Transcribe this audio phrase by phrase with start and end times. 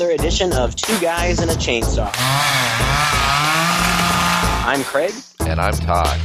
[0.00, 2.08] another edition of Two Guys and a Chainsaw.
[4.64, 5.12] I'm Craig.
[5.48, 6.20] And I'm Todd.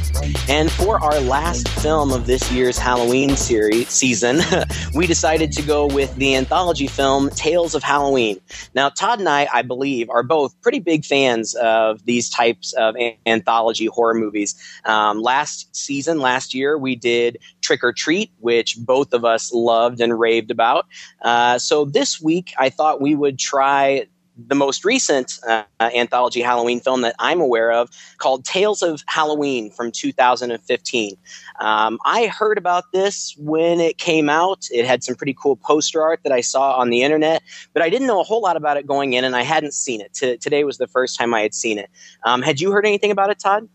[0.50, 4.40] And for our last film of this year's Halloween series season,
[4.94, 8.38] we decided to go with the anthology film Tales of Halloween.
[8.74, 12.96] Now, Todd and I, I believe, are both pretty big fans of these types of
[13.24, 14.56] anthology horror movies.
[14.84, 20.02] Um, last season, last year, we did Trick or Treat, which both of us loved
[20.02, 20.84] and raved about.
[21.22, 24.04] Uh, so this week, I thought we would try
[24.36, 27.88] the most recent uh, anthology Halloween film that I'm aware of
[28.18, 31.16] called Tales of Halloween from 2015.
[31.60, 34.66] Um, I heard about this when it came out.
[34.72, 37.42] It had some pretty cool poster art that I saw on the internet,
[37.72, 40.00] but I didn't know a whole lot about it going in, and I hadn't seen
[40.00, 40.12] it.
[40.14, 41.90] T- today was the first time I had seen it.
[42.24, 43.68] Um, had you heard anything about it, Todd?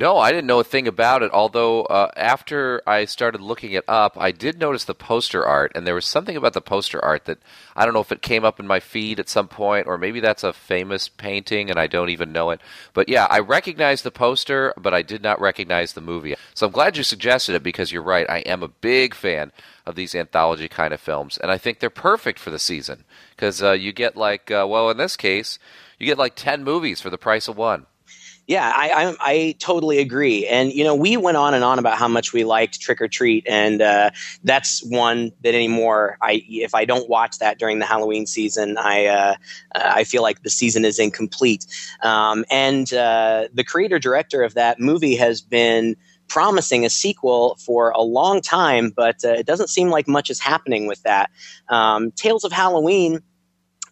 [0.00, 1.30] No, I didn't know a thing about it.
[1.30, 5.86] Although uh, after I started looking it up, I did notice the poster art, and
[5.86, 7.36] there was something about the poster art that
[7.76, 10.18] I don't know if it came up in my feed at some point, or maybe
[10.18, 12.62] that's a famous painting and I don't even know it.
[12.94, 16.34] But yeah, I recognized the poster, but I did not recognize the movie.
[16.54, 18.28] So I'm glad you suggested it because you're right.
[18.30, 19.52] I am a big fan
[19.84, 23.04] of these anthology kind of films, and I think they're perfect for the season
[23.36, 25.58] because uh, you get like, uh, well, in this case,
[25.98, 27.84] you get like ten movies for the price of one.
[28.50, 30.44] Yeah, I, I, I totally agree.
[30.44, 33.06] And you know, we went on and on about how much we liked Trick or
[33.06, 34.10] Treat, and uh,
[34.42, 36.18] that's one that anymore.
[36.20, 39.34] I if I don't watch that during the Halloween season, I uh,
[39.76, 41.64] I feel like the season is incomplete.
[42.02, 45.94] Um, and uh, the creator director of that movie has been
[46.26, 50.40] promising a sequel for a long time, but uh, it doesn't seem like much is
[50.40, 51.30] happening with that.
[51.68, 53.20] Um, Tales of Halloween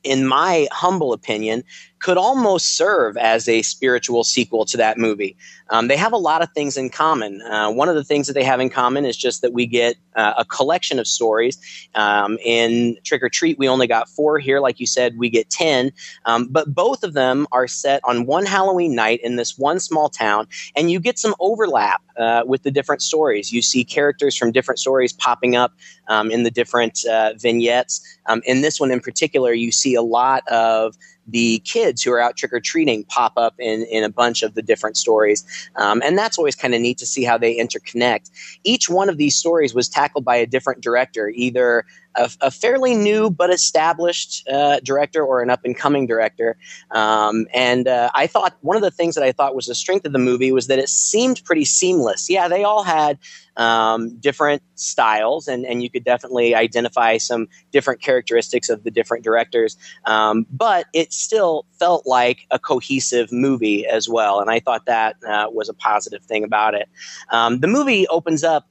[0.04, 1.64] in my humble opinion,
[2.00, 5.36] could almost serve as a spiritual sequel to that movie.
[5.70, 7.42] Um, they have a lot of things in common.
[7.42, 9.96] Uh, one of the things that they have in common is just that we get
[10.14, 11.58] uh, a collection of stories.
[11.94, 14.38] Um, in Trick or Treat, we only got four.
[14.38, 15.92] Here, like you said, we get 10.
[16.24, 20.08] Um, but both of them are set on one Halloween night in this one small
[20.08, 23.52] town, and you get some overlap uh, with the different stories.
[23.52, 25.72] You see characters from different stories popping up
[26.08, 28.00] um, in the different uh, vignettes.
[28.26, 30.96] Um, in this one in particular, you see a lot of
[31.28, 34.54] the kids who are out trick or treating pop up in, in a bunch of
[34.54, 35.44] the different stories.
[35.76, 38.30] Um, and that's always kind of neat to see how they interconnect.
[38.64, 41.84] Each one of these stories was tackled by a different director, either
[42.18, 46.56] a, a fairly new but established uh, director or an up and coming director.
[46.90, 50.04] Um, and uh, I thought one of the things that I thought was the strength
[50.04, 52.28] of the movie was that it seemed pretty seamless.
[52.28, 53.18] Yeah, they all had
[53.56, 59.24] um, different styles, and, and you could definitely identify some different characteristics of the different
[59.24, 59.76] directors.
[60.04, 65.16] Um, but it still felt like a cohesive movie as well, and I thought that
[65.26, 66.88] uh, was a positive thing about it.
[67.30, 68.66] Um, the movie opens up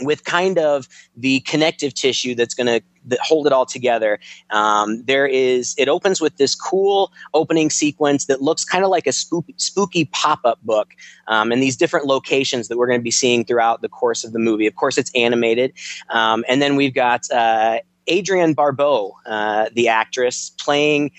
[0.00, 2.82] with kind of the connective tissue that's going to
[3.20, 4.18] hold it all together.
[4.50, 9.06] Um, there is it opens with this cool opening sequence that looks kind of like
[9.06, 10.94] a spooky, spooky pop up book,
[11.28, 14.32] um, and these different locations that we're going to be seeing throughout the course of
[14.32, 14.66] the movie.
[14.66, 15.72] Of course, it's animated,
[16.10, 17.30] um, and then we've got.
[17.30, 17.78] Uh,
[18.10, 21.10] Adrienne Barbeau, uh, the actress, playing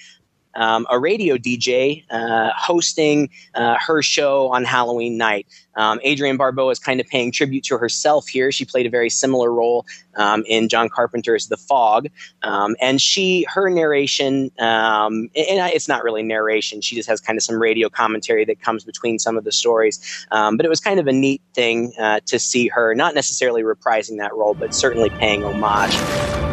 [0.55, 5.47] um, a radio DJ uh, hosting uh, her show on Halloween night.
[5.75, 8.51] Um, Adrienne Barbeau is kind of paying tribute to herself here.
[8.51, 9.85] She played a very similar role
[10.15, 12.07] um, in John Carpenter's The Fog,
[12.43, 16.81] um, and she her narration, um, and it's not really narration.
[16.81, 20.25] She just has kind of some radio commentary that comes between some of the stories.
[20.31, 23.63] Um, but it was kind of a neat thing uh, to see her, not necessarily
[23.63, 25.93] reprising that role, but certainly paying homage.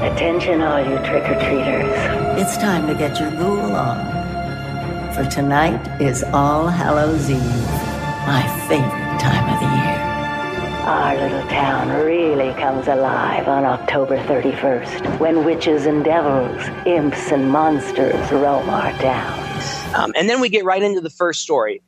[0.02, 2.21] Attention, all you trick or treaters!
[2.34, 5.14] It's time to get your ghoul on.
[5.14, 7.38] For tonight is All Hallows Eve,
[8.26, 9.98] my favorite time of the year.
[10.88, 17.50] Our little town really comes alive on October 31st when witches and devils, imps and
[17.50, 19.94] monsters roam our towns.
[19.94, 21.82] Um, and then we get right into the first story,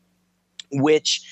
[0.70, 1.22] which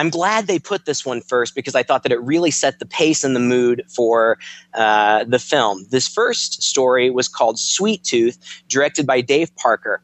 [0.00, 2.86] I'm glad they put this one first because I thought that it really set the
[2.86, 4.38] pace and the mood for
[4.72, 5.84] uh, the film.
[5.90, 10.02] This first story was called Sweet Tooth, directed by Dave Parker.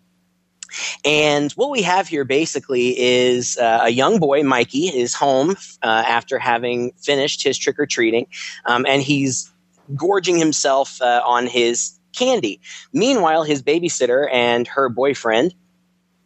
[1.03, 6.05] And what we have here basically is uh, a young boy, Mikey, is home uh,
[6.07, 8.27] after having finished his trick or treating,
[8.67, 9.51] um, and he's
[9.95, 12.61] gorging himself uh, on his candy.
[12.93, 15.55] Meanwhile, his babysitter and her boyfriend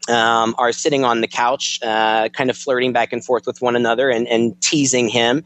[0.09, 3.77] um, are sitting on the couch, uh, kind of flirting back and forth with one
[3.77, 5.45] another and, and, teasing him.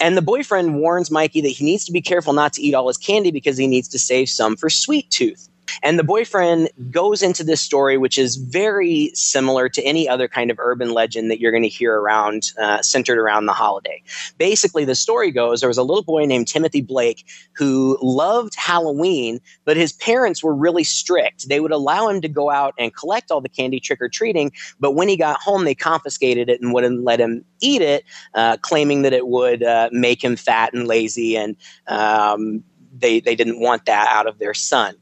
[0.00, 2.88] And the boyfriend warns Mikey that he needs to be careful not to eat all
[2.88, 5.48] his candy because he needs to save some for Sweet Tooth.
[5.82, 10.50] And the boyfriend goes into this story, which is very similar to any other kind
[10.50, 14.02] of urban legend that you're going to hear around, uh, centered around the holiday.
[14.38, 19.40] Basically, the story goes there was a little boy named Timothy Blake who loved Halloween,
[19.64, 21.48] but his parents were really strict.
[21.48, 24.52] They would allow him to go out and collect all the candy trick or treating,
[24.80, 28.04] but when he got home, they confiscated it and wouldn't let him eat it,
[28.34, 32.64] uh, claiming that it would uh, make him fat and lazy and um,
[32.96, 34.94] they, they didn't want that out of their son.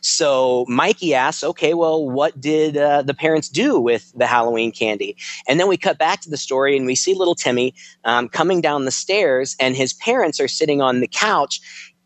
[0.00, 5.16] So Mikey asks, okay, well, what did uh, the parents do with the Halloween candy?
[5.48, 7.74] And then we cut back to the story and we see little Timmy
[8.04, 11.60] um, coming down the stairs, and his parents are sitting on the couch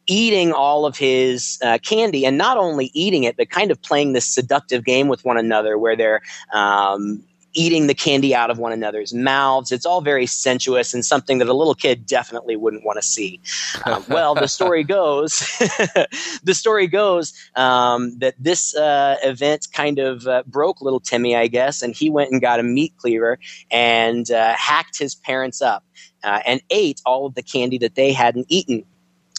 [0.07, 4.13] eating all of his uh, candy and not only eating it but kind of playing
[4.13, 6.21] this seductive game with one another where they're
[6.53, 9.73] um, eating the candy out of one another's mouths.
[9.73, 13.41] It's all very sensuous and something that a little kid definitely wouldn't want to see.
[13.85, 15.39] Um, well, the story goes,
[16.43, 21.47] the story goes um, that this uh, event kind of uh, broke little Timmy, I
[21.47, 23.39] guess, and he went and got a meat cleaver
[23.71, 25.85] and uh, hacked his parents up
[26.23, 28.85] uh, and ate all of the candy that they hadn't eaten.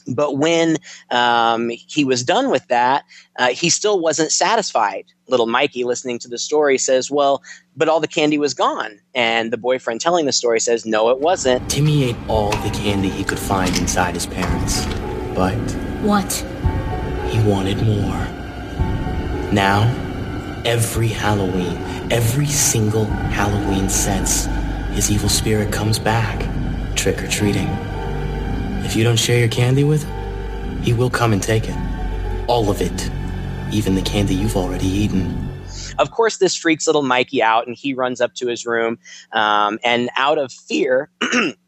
[0.07, 0.77] But when
[1.09, 3.05] um, he was done with that,
[3.37, 5.05] uh, he still wasn't satisfied.
[5.27, 7.41] Little Mikey, listening to the story, says, Well,
[7.75, 8.99] but all the candy was gone.
[9.15, 11.69] And the boyfriend telling the story says, No, it wasn't.
[11.69, 14.85] Timmy ate all the candy he could find inside his parents.
[15.35, 15.55] But.
[16.01, 16.33] What?
[17.29, 18.27] He wanted more.
[19.53, 19.83] Now,
[20.65, 21.77] every Halloween,
[22.11, 24.45] every single Halloween since,
[24.93, 26.39] his evil spirit comes back,
[26.95, 27.69] trick or treating.
[28.91, 31.77] If you don't share your candy with him, he will come and take it.
[32.47, 33.09] All of it.
[33.71, 35.49] Even the candy you've already eaten.
[35.97, 38.99] Of course, this freaks little Mikey out, and he runs up to his room.
[39.31, 41.09] Um, and out of fear,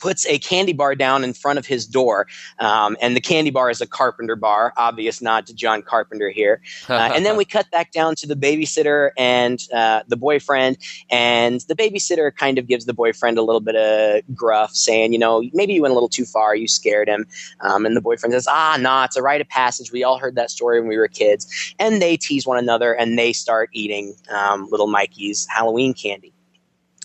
[0.00, 2.26] puts a candy bar down in front of his door.
[2.58, 6.60] Um, and the candy bar is a Carpenter bar, obvious nod to John Carpenter here.
[6.90, 10.76] Uh, and then we cut back down to the babysitter and uh, the boyfriend.
[11.08, 15.18] And the babysitter kind of gives the boyfriend a little bit of gruff, saying, you
[15.18, 17.26] know, maybe you went a little too far, you scared him.
[17.60, 19.92] Um, and the boyfriend says, ah, nah, it's a rite of passage.
[19.92, 21.74] We all heard that story when we were kids.
[21.78, 26.32] And they tease one another and they start eating um, little Mikey's Halloween candy.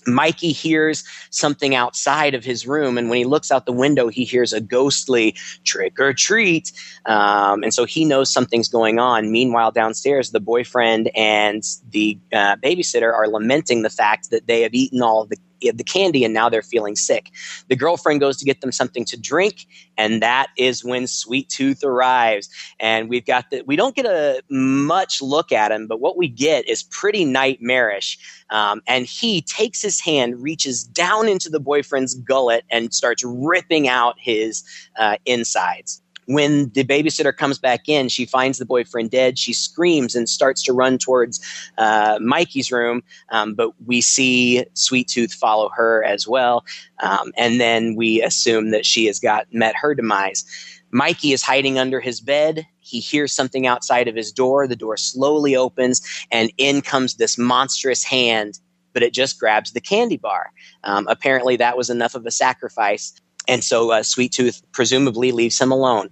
[0.08, 4.24] Mikey hears something outside of his room, and when he looks out the window, he
[4.24, 6.72] hears a ghostly trick or treat.
[7.06, 9.32] Um, and so he knows something's going on.
[9.32, 14.74] Meanwhile, downstairs, the boyfriend and the uh, babysitter are lamenting the fact that they have
[14.74, 15.38] eaten all the
[15.72, 17.32] the candy and now they're feeling sick.
[17.68, 19.66] The girlfriend goes to get them something to drink,
[19.98, 22.50] and that is when Sweet Tooth arrives.
[22.80, 26.28] And we've got the we don't get a much look at him, but what we
[26.28, 28.18] get is pretty nightmarish.
[28.50, 33.88] Um, and he takes his hand, reaches down into the boyfriend's gullet, and starts ripping
[33.88, 34.64] out his
[34.98, 39.38] uh, insides when the babysitter comes back in, she finds the boyfriend dead.
[39.38, 41.40] She screams and starts to run towards
[41.78, 46.66] uh, Mikey's room, um, but we see Sweet Tooth follow her as well,
[47.02, 50.46] um, and then we assume that she has got met her demise.
[50.92, 52.66] Mikey is hiding under his bed.
[52.80, 54.68] He hears something outside of his door.
[54.68, 56.02] The door slowly opens,
[56.32, 58.60] and in comes this monstrous hand
[58.96, 60.54] but it just grabs the candy bar.
[60.86, 63.14] Um, apparently, that was enough of a sacrifice
[63.48, 66.10] and so uh, Sweet Tooth presumably leaves him alone.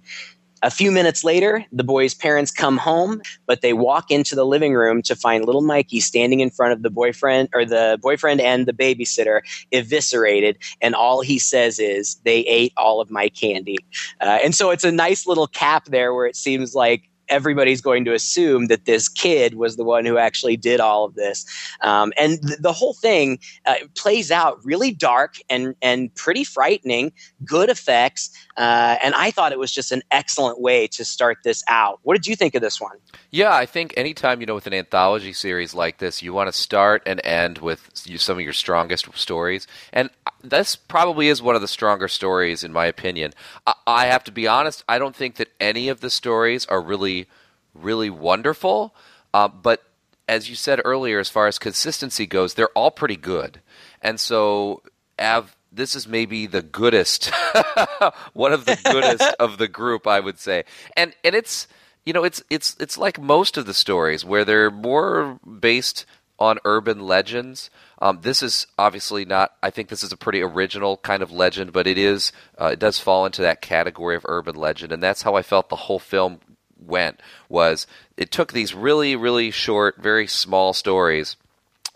[0.64, 4.72] A few minutes later, the boy's parents come home, but they walk into the living
[4.72, 8.64] room to find little Mikey standing in front of the boyfriend or the boyfriend and
[8.64, 9.42] the babysitter
[9.72, 10.56] eviscerated.
[10.80, 13.76] And all he says is, They ate all of my candy.
[14.22, 18.04] Uh, and so it's a nice little cap there where it seems like everybody's going
[18.04, 21.44] to assume that this kid was the one who actually did all of this.
[21.80, 27.12] Um, and th- the whole thing uh, plays out really dark and, and pretty frightening,
[27.44, 28.30] good effects.
[28.56, 32.00] Uh, and I thought it was just an excellent way to start this out.
[32.02, 32.96] What did you think of this one?
[33.30, 36.52] Yeah, I think anytime, you know, with an anthology series like this, you want to
[36.52, 39.66] start and end with some of your strongest stories.
[39.92, 40.10] And
[40.44, 43.32] this probably is one of the stronger stories, in my opinion.
[43.66, 46.80] I, I have to be honest, I don't think that any of the stories are
[46.80, 47.26] really,
[47.74, 48.94] really wonderful.
[49.32, 49.82] Uh, but
[50.28, 53.60] as you said earlier, as far as consistency goes, they're all pretty good.
[54.00, 54.82] And so,
[55.18, 57.26] Av, this is maybe the goodest,
[58.32, 60.64] one of the goodest of the group, I would say.
[60.96, 61.66] And and it's
[62.04, 66.06] you know it's it's it's like most of the stories where they're more based
[66.38, 67.70] on urban legends.
[68.04, 69.56] Um, this is obviously not.
[69.62, 72.32] I think this is a pretty original kind of legend, but it is.
[72.60, 75.70] Uh, it does fall into that category of urban legend, and that's how I felt
[75.70, 76.40] the whole film
[76.78, 77.20] went.
[77.48, 77.86] Was
[78.18, 81.36] it took these really really short, very small stories,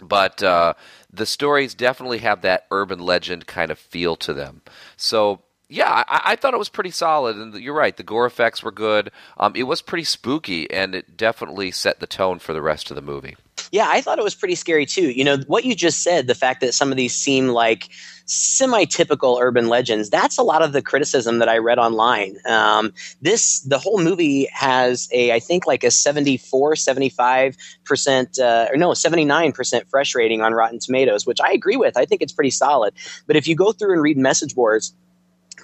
[0.00, 0.72] but uh,
[1.12, 4.62] the stories definitely have that urban legend kind of feel to them.
[4.96, 7.96] So yeah, I, I, thought it was pretty solid, and you're right.
[7.96, 9.10] The gore effects were good.
[9.36, 12.94] Um, it was pretty spooky, and it definitely set the tone for the rest of
[12.94, 13.36] the movie.
[13.70, 15.10] Yeah, I thought it was pretty scary too.
[15.10, 17.90] You know, what you just said, the fact that some of these seem like
[18.24, 22.36] semi typical urban legends, that's a lot of the criticism that I read online.
[22.46, 28.76] Um, this, the whole movie has a, I think like a 74, 75%, uh, or
[28.78, 31.98] no, 79% fresh rating on Rotten Tomatoes, which I agree with.
[31.98, 32.94] I think it's pretty solid.
[33.26, 34.94] But if you go through and read message boards,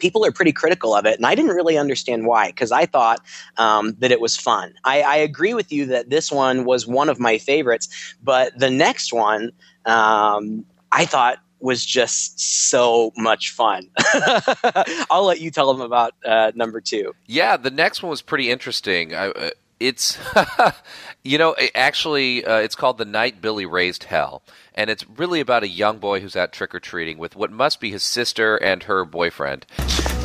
[0.01, 3.21] people are pretty critical of it, and I didn't really understand why because I thought
[3.57, 4.75] um, that it was fun.
[4.85, 7.89] I, I, agree with you that this one was one of my favorites,
[8.23, 9.53] but the next one
[9.87, 13.89] um, I thought was just so much fun.
[15.11, 17.15] I'll let you tell them about uh, number two.
[17.27, 19.15] Yeah, the next one was pretty interesting.
[19.15, 19.51] I, uh,
[19.81, 20.19] it's
[21.23, 24.43] you know actually uh, it's called the night billy raised hell
[24.75, 27.81] and it's really about a young boy who's out trick or treating with what must
[27.81, 29.67] be his sister and her boyfriend.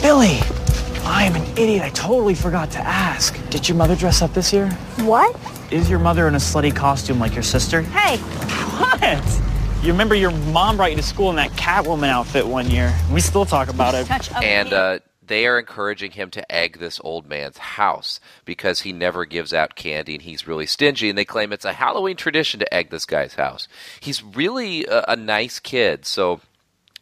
[0.01, 0.39] Billy,
[1.03, 1.83] I'm an idiot.
[1.83, 3.37] I totally forgot to ask.
[3.49, 4.69] Did your mother dress up this year?
[5.01, 5.35] What?
[5.71, 7.81] Is your mother in a slutty costume like your sister?
[7.81, 8.17] Hey.
[8.17, 9.41] What?
[9.83, 12.93] You remember your mom brought you to school in that Catwoman outfit one year.
[13.11, 14.09] We still talk about it.
[14.43, 19.25] and uh, they are encouraging him to egg this old man's house because he never
[19.25, 21.07] gives out candy and he's really stingy.
[21.07, 23.67] And they claim it's a Halloween tradition to egg this guy's house.
[23.99, 26.41] He's really a, a nice kid, so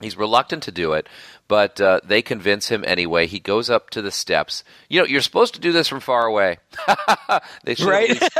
[0.02, 1.08] he's reluctant to do it
[1.48, 3.28] but uh, they convince him anyway.
[3.28, 4.64] He goes up to the steps.
[4.90, 6.58] You know, you're supposed to do this from far away.
[7.64, 8.10] they should right?
[8.10, 8.38] least,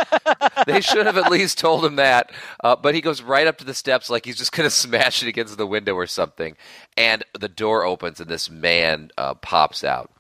[0.66, 2.32] they should have at least told him that.
[2.64, 5.24] Uh, but he goes right up to the steps like he's just going to smash
[5.24, 6.56] it against the window or something.
[6.98, 10.12] And the door opens and this man uh, pops out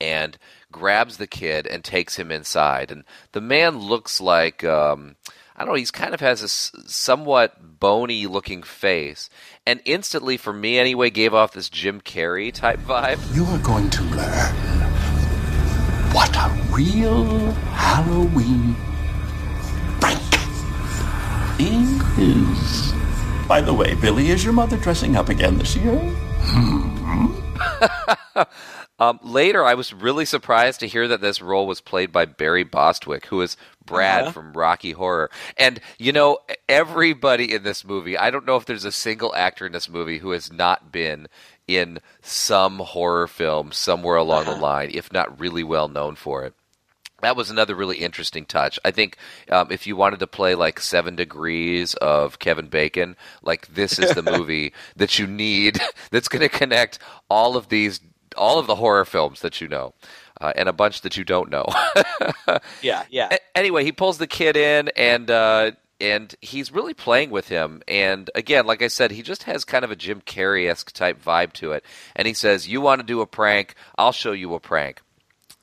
[0.00, 0.36] and
[0.70, 2.90] grabs the kid and takes him inside.
[2.90, 4.62] And the man looks like.
[4.64, 5.16] Um,
[5.60, 9.28] I don't know, he's kind of has a somewhat bony looking face.
[9.66, 13.18] And instantly, for me anyway, gave off this Jim Carrey type vibe.
[13.36, 14.54] You are going to learn
[16.14, 18.74] what a real Halloween
[20.00, 20.22] prank
[21.60, 22.94] is.
[23.46, 25.98] By the way, Billy, is your mother dressing up again this year?
[25.98, 27.36] Hmm.
[29.00, 32.64] Um, later, I was really surprised to hear that this role was played by Barry
[32.64, 34.32] Bostwick, who is Brad uh-huh.
[34.32, 35.30] from Rocky Horror.
[35.56, 36.38] And, you know,
[36.68, 40.18] everybody in this movie, I don't know if there's a single actor in this movie
[40.18, 41.28] who has not been
[41.66, 44.54] in some horror film somewhere along uh-huh.
[44.54, 46.54] the line, if not really well known for it
[47.20, 48.78] that was another really interesting touch.
[48.84, 49.16] I think
[49.50, 54.14] um, if you wanted to play like Seven Degrees of Kevin Bacon, like this is
[54.14, 55.80] the movie that you need
[56.10, 58.00] that's going to connect all of these
[58.36, 59.94] all of the horror films that you know.
[60.40, 61.66] Uh, and a bunch that you don't know.
[62.82, 63.28] yeah, yeah.
[63.30, 67.82] A- anyway, he pulls the kid in, and uh, and he's really playing with him.
[67.86, 71.22] And again, like I said, he just has kind of a Jim Carrey esque type
[71.22, 71.84] vibe to it.
[72.16, 73.74] And he says, "You want to do a prank?
[73.98, 75.02] I'll show you a prank."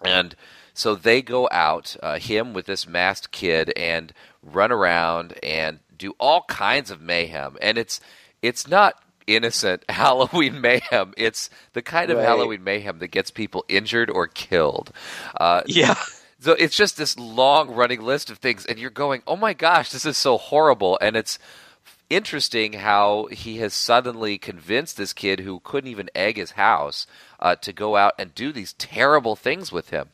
[0.05, 0.35] And
[0.75, 6.13] so they go out, uh, him with this masked kid, and run around and do
[6.19, 7.57] all kinds of mayhem.
[7.61, 7.99] And it's
[8.41, 11.13] it's not innocent Halloween mayhem.
[11.17, 12.25] It's the kind of right.
[12.25, 14.91] Halloween mayhem that gets people injured or killed.
[15.39, 15.95] Uh, yeah.
[16.39, 19.89] So it's just this long running list of things, and you're going, oh my gosh,
[19.89, 20.97] this is so horrible.
[21.01, 21.39] And it's
[22.09, 27.07] interesting how he has suddenly convinced this kid who couldn't even egg his house
[27.39, 30.09] uh, to go out and do these terrible things with him.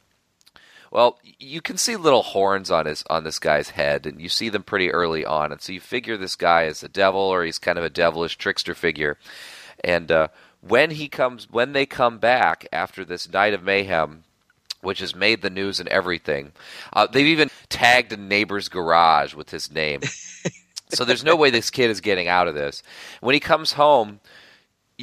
[0.94, 4.50] Well, you can see little horns on his on this guy's head, and you see
[4.50, 7.58] them pretty early on, and so you figure this guy is a devil, or he's
[7.58, 9.18] kind of a devilish trickster figure.
[9.84, 10.28] And uh,
[10.62, 14.24] when he comes, when they come back after this night of mayhem,
[14.82, 16.52] which has made the news and everything,
[16.94, 20.02] uh, they've even tagged a neighbor's garage with his name.
[20.90, 22.84] so there's no way this kid is getting out of this.
[23.20, 24.20] When he comes home,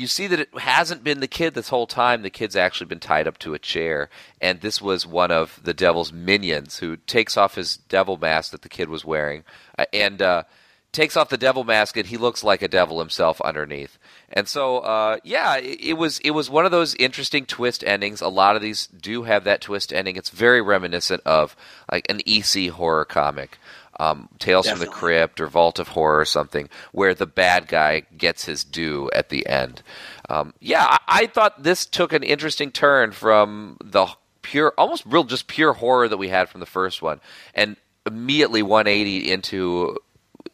[0.01, 2.23] you see that it hasn't been the kid this whole time.
[2.23, 4.09] The kid's actually been tied up to a chair,
[4.41, 8.63] and this was one of the devil's minions who takes off his devil mask that
[8.63, 9.45] the kid was wearing,
[9.79, 10.45] uh, and uh,
[10.93, 13.99] takes off the devil mask, and he looks like a devil himself underneath.
[14.33, 18.21] And so, uh, yeah, it, it, was it was one of those interesting twist endings.
[18.21, 20.17] A lot of these do have that twist ending.
[20.17, 21.57] It's very reminiscent of
[21.91, 23.59] like an EC horror comic
[24.01, 24.87] um, Tales Definitely.
[24.87, 28.65] from the Crypt or Vault of Horror or something, where the bad guy gets his
[28.65, 29.83] due at the end.
[30.31, 34.07] Um, yeah, I, I, thought this took an interesting turn from the
[34.41, 37.21] pure, almost real, just pure horror that we had from the first one,
[37.55, 39.99] and immediately 180 into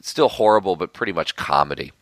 [0.07, 1.93] still horrible, but pretty much comedy.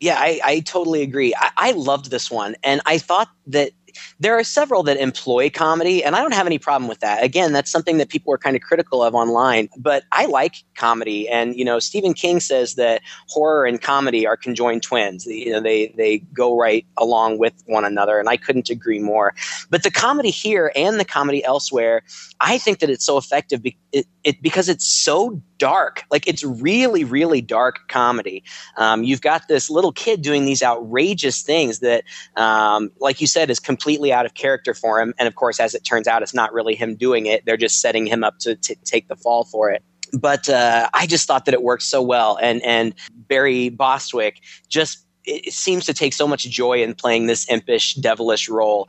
[0.00, 1.34] Yeah, I, I totally agree.
[1.36, 3.72] I, I, loved this one, and I thought that
[4.18, 7.22] there are several that employ comedy, and I don't have any problem with that.
[7.22, 11.28] Again, that's something that people are kind of critical of online, but I like comedy.
[11.28, 15.26] And you know, Stephen King says that horror and comedy are conjoined twins.
[15.26, 19.34] You know, they they go right along with one another, and I couldn't agree more.
[19.70, 22.02] But the comedy here and the comedy elsewhere,
[22.40, 26.04] I think that it's so effective be- it, it, because it's so dark.
[26.10, 28.42] Like it's really, really dark comedy.
[28.76, 32.04] Um, you've got this little kid doing these outrageous things that,
[32.36, 33.79] um, like you said, is completely
[34.12, 35.14] out of character for him.
[35.18, 37.44] And of course, as it turns out, it's not really him doing it.
[37.44, 39.82] They're just setting him up to t- take the fall for it
[40.12, 45.06] but uh, I just thought that it worked so well, and and Barry Bostwick just
[45.24, 48.88] it seems to take so much joy in playing this impish, devilish role.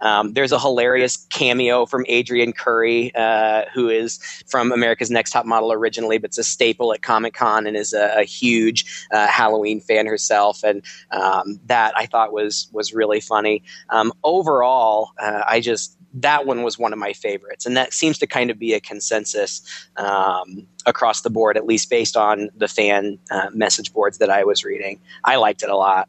[0.00, 5.46] Um, there's a hilarious cameo from Adrienne Curry, uh, who is from America's Next Top
[5.46, 9.26] Model originally, but it's a staple at Comic Con and is a, a huge uh,
[9.26, 10.62] Halloween fan herself.
[10.62, 13.62] And um, that I thought was was really funny.
[13.90, 18.18] Um, overall, uh, I just that one was one of my favorites, and that seems
[18.18, 19.62] to kind of be a consensus
[19.96, 24.44] um, across the board, at least based on the fan uh, message boards that I
[24.44, 25.00] was reading.
[25.24, 26.08] I liked it a lot.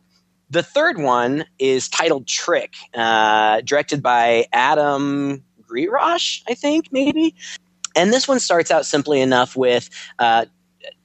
[0.52, 7.36] The third one is titled Trick, uh, directed by Adam Gierasch, I think, maybe.
[7.96, 9.90] And this one starts out simply enough with
[10.20, 10.46] uh,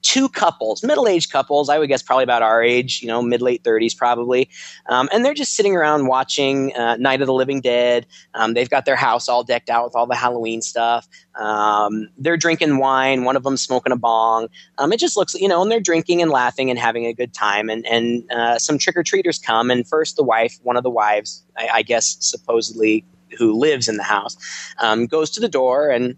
[0.07, 3.41] two couples, middle aged couples, I would guess probably about our age, you know, mid
[3.41, 4.49] late 30s probably.
[4.87, 8.07] Um, and they're just sitting around watching uh, Night of the Living Dead.
[8.33, 11.09] Um, they've got their house all decked out with all the Halloween stuff.
[11.35, 14.47] Um, they're drinking wine, one of them smoking a bong.
[14.77, 17.33] Um, it just looks, you know, and they're drinking and laughing and having a good
[17.33, 17.69] time.
[17.69, 19.69] And, and uh, some trick or treaters come.
[19.69, 23.03] And first, the wife, one of the wives, I, I guess supposedly
[23.37, 24.37] who lives in the house,
[24.79, 26.15] um, goes to the door and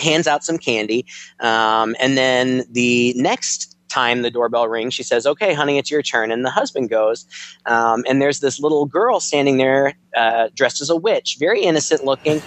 [0.00, 1.06] hands out some candy.
[1.40, 6.02] Um, and then the next time the doorbell rings, she says, Okay, honey, it's your
[6.02, 6.30] turn.
[6.30, 7.26] And the husband goes.
[7.66, 12.04] Um, and there's this little girl standing there uh, dressed as a witch, very innocent
[12.04, 12.40] looking.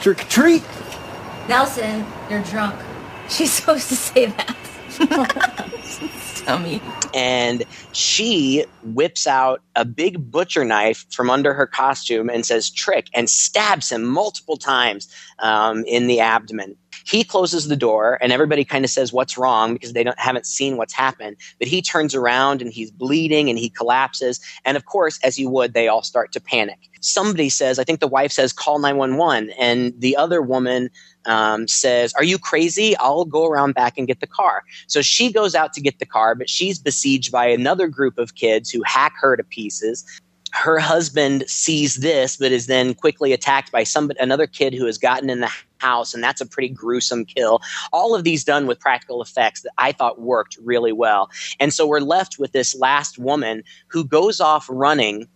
[0.00, 0.62] Trick or treat!
[1.48, 2.78] Nelson, you're drunk.
[3.28, 6.14] She's supposed to say that.
[7.14, 13.08] And she whips out a big butcher knife from under her costume and says, Trick,
[13.14, 16.76] and stabs him multiple times um, in the abdomen.
[17.08, 20.46] He closes the door, and everybody kind of says, "What's wrong?" because they don't haven't
[20.46, 21.36] seen what's happened.
[21.58, 24.40] But he turns around and he's bleeding and he collapses.
[24.64, 26.78] And of course, as you would, they all start to panic.
[27.00, 30.90] Somebody says, I think the wife says, "Call 911," and the other woman
[31.28, 32.96] um, says, Are you crazy?
[32.96, 34.64] I'll go around back and get the car.
[34.86, 38.34] So she goes out to get the car, but she's besieged by another group of
[38.34, 40.04] kids who hack her to pieces.
[40.52, 44.96] Her husband sees this, but is then quickly attacked by some another kid who has
[44.96, 47.60] gotten in the house, and that's a pretty gruesome kill.
[47.92, 51.30] All of these done with practical effects that I thought worked really well.
[51.60, 55.28] And so we're left with this last woman who goes off running,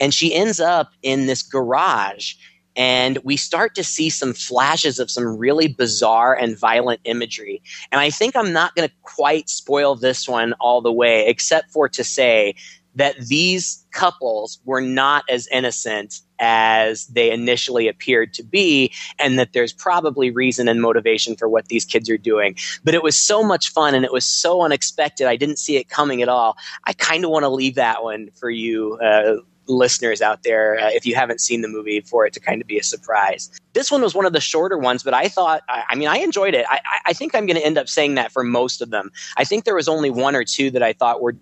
[0.00, 2.34] and she ends up in this garage
[2.76, 7.62] and we start to see some flashes of some really bizarre and violent imagery.
[7.90, 11.70] And I think I'm not going to quite spoil this one all the way, except
[11.70, 12.54] for to say
[12.94, 19.52] that these couples were not as innocent as they initially appeared to be, and that
[19.52, 22.56] there's probably reason and motivation for what these kids are doing.
[22.84, 25.26] But it was so much fun and it was so unexpected.
[25.26, 26.56] I didn't see it coming at all.
[26.84, 28.98] I kind of want to leave that one for you.
[28.98, 29.36] Uh,
[29.68, 32.68] listeners out there, uh, if you haven't seen the movie, for it to kind of
[32.68, 33.50] be a surprise.
[33.72, 36.18] This one was one of the shorter ones, but I thought, I, I mean, I
[36.18, 36.64] enjoyed it.
[36.68, 39.10] I, I think I'm going to end up saying that for most of them.
[39.36, 41.36] I think there was only one or two that I thought were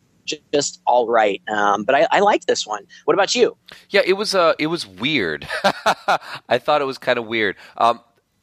[0.53, 1.43] just all right.
[1.49, 2.87] Um, but I, I liked this one.
[3.05, 3.57] What about you?
[3.91, 5.49] Yeah, it was uh, it was weird.
[6.49, 7.57] I thought it was kind of weird.
[7.77, 8.01] Um,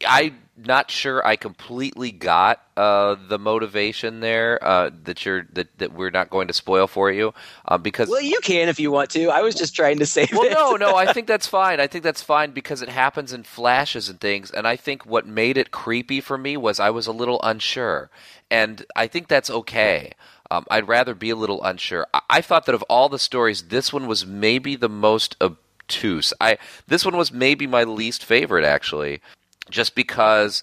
[0.08, 5.94] I not sure I completely got uh, the motivation there uh, that you're that, that
[5.94, 7.34] we're not going to spoil for you
[7.68, 10.32] uh, because well you can if you want to I was just trying to save
[10.32, 10.52] well it.
[10.54, 14.10] no no I think that's fine I think that's fine because it happens in flashes
[14.10, 17.12] and things and I think what made it creepy for me was I was a
[17.12, 18.10] little unsure
[18.50, 20.12] and I think that's okay
[20.52, 22.06] um, I'd rather be a little unsure.
[22.14, 26.34] I-, I thought that of all the stories this one was maybe the most obtuse.
[26.40, 29.22] I this one was maybe my least favorite actually
[29.70, 30.62] just because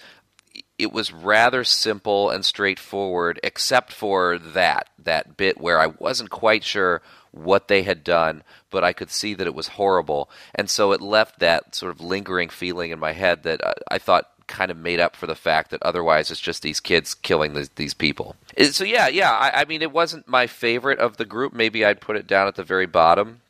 [0.79, 6.63] it was rather simple and straightforward, except for that that bit where I wasn't quite
[6.63, 10.93] sure what they had done, but I could see that it was horrible, and so
[10.93, 14.71] it left that sort of lingering feeling in my head that uh, I thought kind
[14.71, 17.95] of made up for the fact that otherwise it's just these kids killing the, these
[17.95, 18.35] people.
[18.71, 21.53] So yeah, yeah, I, I mean it wasn't my favorite of the group.
[21.53, 23.43] Maybe I'd put it down at the very bottom.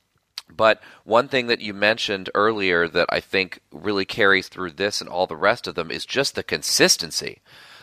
[0.55, 5.09] But one thing that you mentioned earlier that I think really carries through this and
[5.09, 7.41] all the rest of them is just the consistency.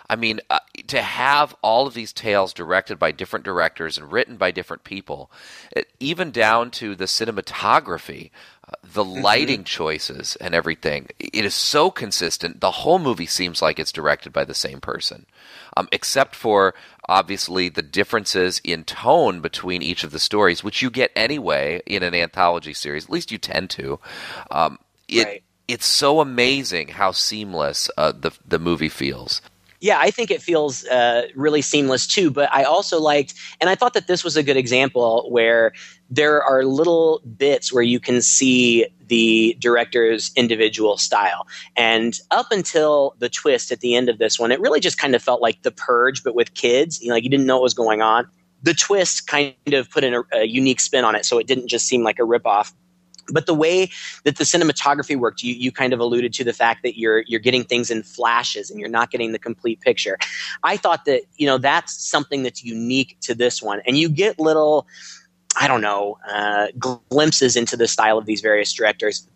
[0.10, 4.38] I mean, uh, to have all of these tales directed by different directors and written
[4.38, 5.32] by different people,
[5.72, 11.08] it, even down to the cinematography, uh, the lighting choices and everything.
[11.20, 12.62] It is so consistent.
[12.62, 15.26] The whole movie seems like it's directed by the same person,
[15.78, 16.74] um, except for
[17.08, 22.04] obviously the differences in tone between each of the stories, which you get anyway in
[22.04, 23.06] an anthology series.
[23.06, 24.00] At least you tend to.
[24.50, 25.44] Um, it Right.
[25.68, 29.42] it's so amazing how seamless uh, the the movie feels.
[29.82, 32.32] Yeah, I think it feels uh, really seamless too.
[32.32, 35.74] But I also liked, and I thought that this was a good example where
[36.10, 41.48] there are little bits where you can see the director's individual style.
[41.76, 45.16] And up until the twist at the end of this one, it really just kind
[45.16, 47.02] of felt like The Purge, but with kids.
[47.02, 48.28] You know, like you didn't know what was going on.
[48.64, 51.68] The twist kind of put in a, a unique spin on it, so it didn't
[51.68, 52.74] just seem like a ripoff
[53.32, 53.90] but the way
[54.24, 57.40] that the cinematography worked you, you kind of alluded to the fact that you're you're
[57.40, 60.18] getting things in flashes and you're not getting the complete picture
[60.64, 64.40] i thought that you know that's something that's unique to this one and you get
[64.40, 64.88] little
[65.60, 69.28] i don't know uh, glimpses into the style of these various directors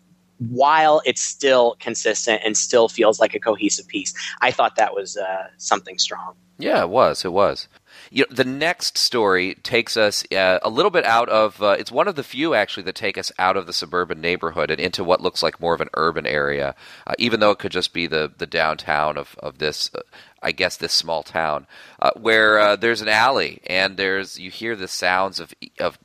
[0.48, 5.16] while it's still consistent and still feels like a cohesive piece i thought that was
[5.16, 7.24] uh, something strong Yeah, it was.
[7.24, 7.68] It was.
[8.10, 11.62] You know, the next story takes us uh, a little bit out of.
[11.62, 14.70] Uh, it's one of the few actually that take us out of the suburban neighborhood
[14.70, 16.74] and into what looks like more of an urban area,
[17.06, 19.90] uh, even though it could just be the the downtown of of this.
[19.94, 20.00] Uh,
[20.42, 21.66] I guess this small town
[22.00, 25.98] uh, where uh, there's an alley and there's you hear the sounds of of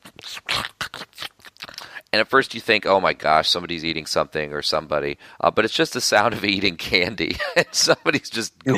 [2.12, 5.64] and at first you think, oh my gosh, somebody's eating something or somebody, uh, but
[5.64, 7.36] it's just the sound of eating candy.
[7.56, 8.72] And somebody's just Yeah.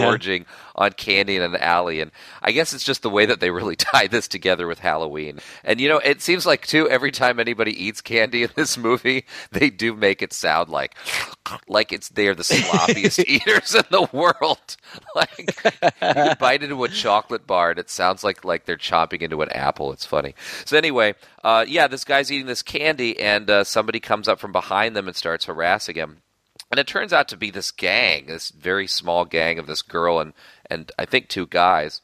[0.79, 2.11] On candy in an alley, and
[2.41, 5.41] I guess it's just the way that they really tie this together with Halloween.
[5.65, 9.27] And you know, it seems like too every time anybody eats candy in this movie,
[9.53, 10.97] they do make it sound like
[11.69, 14.77] like it's they're the sloppiest eaters in the world.
[15.15, 15.61] Like
[16.01, 19.51] you bite into a chocolate bar and it sounds like like they're chomping into an
[19.51, 19.93] apple.
[19.93, 20.35] It's funny.
[20.65, 24.53] So anyway, uh, yeah, this guy's eating this candy, and uh, somebody comes up from
[24.53, 26.23] behind them and starts harassing him.
[26.71, 30.21] And it turns out to be this gang, this very small gang of this girl
[30.21, 30.35] and
[30.71, 32.01] and I think two guys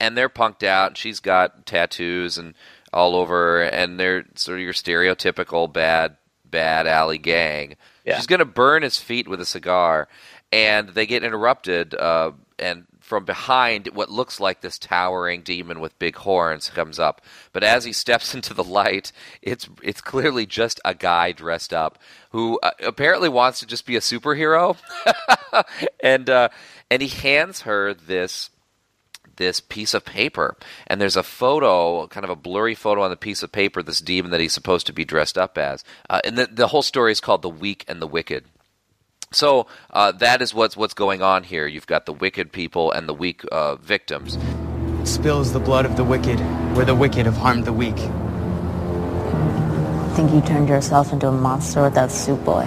[0.00, 0.90] and they're punked out.
[0.90, 2.54] And she's got tattoos and
[2.92, 7.76] all over, and they're sort of your stereotypical bad, bad alley gang.
[8.04, 8.16] Yeah.
[8.16, 10.08] She's going to burn his feet with a cigar,
[10.52, 11.94] and they get interrupted.
[11.94, 17.22] Uh, and from behind, what looks like this towering demon with big horns comes up.
[17.52, 19.10] But as he steps into the light,
[19.42, 21.98] it's it's clearly just a guy dressed up
[22.30, 24.76] who uh, apparently wants to just be a superhero,
[26.00, 26.50] and uh,
[26.90, 28.50] and he hands her this
[29.36, 30.56] this piece of paper.
[30.86, 34.00] And there's a photo kind of a blurry photo on the piece of paper this
[34.00, 35.82] demon that he's supposed to be dressed up as.
[36.10, 38.44] Uh, and the, the whole story is called the weak and the wicked
[39.30, 41.66] so uh, that is what's what's going on here.
[41.66, 44.38] You've got the wicked people and the weak uh, victims.
[45.04, 46.38] Spills the blood of the wicked,
[46.76, 47.96] where the wicked have harmed the weak.
[47.98, 52.64] I think you turned yourself into a monster with that soup boy.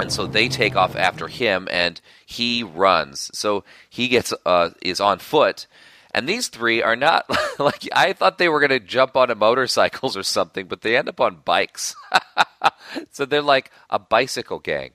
[0.00, 3.30] and so they take off after him and he runs.
[3.38, 5.66] So he gets uh, is on foot.
[6.14, 7.24] And these three are not
[7.58, 11.08] like i thought they were going to jump onto motorcycles or something but they end
[11.08, 11.94] up on bikes.
[13.10, 14.90] So they're like a bicycle gang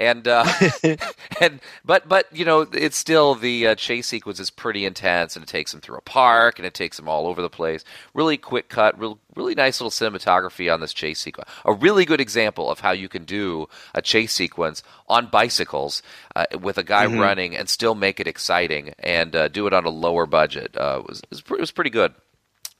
[0.00, 0.50] and uh,
[1.40, 5.42] and but but you know it's still the uh, chase sequence is pretty intense and
[5.44, 7.84] it takes them through a park and it takes them all over the place.
[8.14, 12.20] Really quick cut real really nice little cinematography on this chase sequence a really good
[12.20, 16.02] example of how you can do a chase sequence on bicycles
[16.34, 19.84] uh, with a guy running and still make it exciting and uh, do it on
[19.84, 20.76] a lower budget.
[20.76, 22.14] Uh, it was, it was, pre- it was pretty good.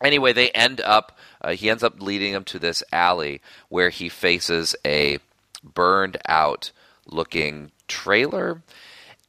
[0.02, 4.08] Anyway they end up uh, he ends up leading them to this alley where he
[4.08, 5.18] faces a
[5.62, 6.72] burned out
[7.06, 8.62] looking trailer.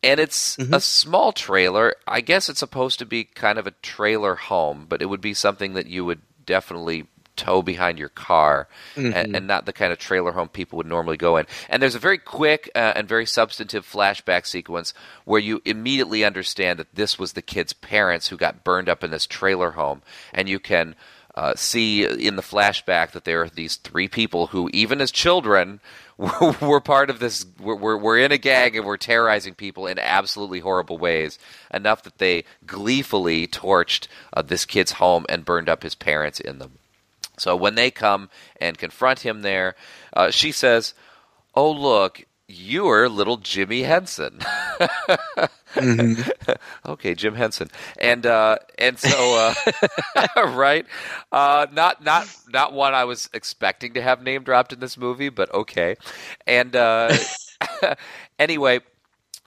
[0.04, 1.96] And it's a small trailer.
[2.08, 5.34] I guess it's supposed to be kind of a trailer home but it would be
[5.34, 7.06] something that you would definitely
[7.38, 11.18] tow behind your car and, and not the kind of trailer home people would normally
[11.18, 11.46] go in.
[11.70, 14.94] And there's a very quick uh, and very substantive flashback sequence
[15.26, 19.12] where you immediately understand that this was the kid's parents who got burned up in
[19.12, 20.02] this trailer home.
[20.34, 20.96] And you can
[21.42, 25.80] uh, see in the flashback that there are these three people who, even as children,
[26.62, 27.48] were, part of this.
[27.60, 31.40] Were, were, were in a gang and were terrorizing people in absolutely horrible ways,
[31.74, 36.60] enough that they gleefully torched uh, this kid's home and burned up his parents in
[36.60, 36.74] them.
[37.40, 39.74] So when they come and confront him there,
[40.14, 40.94] uh, she says,
[41.56, 44.40] "Oh look." You're little Jimmy Henson.
[46.86, 49.54] okay, Jim Henson, and uh, and so
[50.16, 50.86] uh, right,
[51.32, 55.30] uh, not not not one I was expecting to have name dropped in this movie,
[55.30, 55.96] but okay,
[56.46, 57.16] and uh,
[58.40, 58.82] anyway,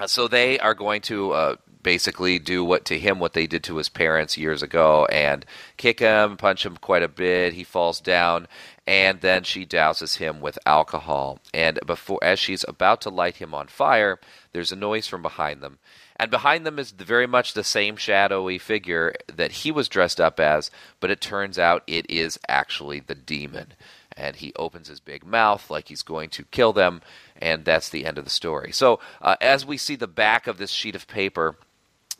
[0.07, 3.77] so they are going to uh, basically do what to him what they did to
[3.77, 7.53] his parents years ago and kick him, punch him quite a bit.
[7.53, 8.49] He falls down,
[8.85, 11.39] and then she douses him with alcohol.
[11.53, 14.19] And before, as she's about to light him on fire,
[14.53, 15.79] there's a noise from behind them.
[16.17, 20.39] And behind them is very much the same shadowy figure that he was dressed up
[20.39, 20.71] as,
[21.01, 23.75] but it turns out it is actually the demon.
[24.17, 27.03] And he opens his big mouth like he's going to kill them,
[27.37, 28.71] and that's the end of the story.
[28.71, 31.57] So, uh, as we see the back of this sheet of paper,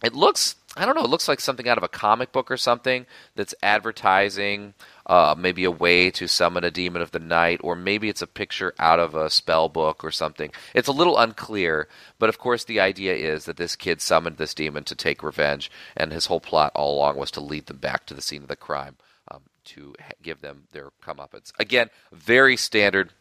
[0.05, 1.05] it looks I don't know.
[1.05, 4.75] It looks like something out of a comic book or something that's advertising
[5.07, 8.27] uh, maybe a way to summon a demon of the night, or maybe it's a
[8.27, 10.51] picture out of a spell book or something.
[10.75, 11.87] It's a little unclear,
[12.19, 15.71] but of course, the idea is that this kid summoned this demon to take revenge,
[15.97, 18.49] and his whole plot all along was to lead them back to the scene of
[18.49, 18.97] the crime
[19.31, 21.53] um, to give them their comeuppance.
[21.59, 23.13] Again, very standard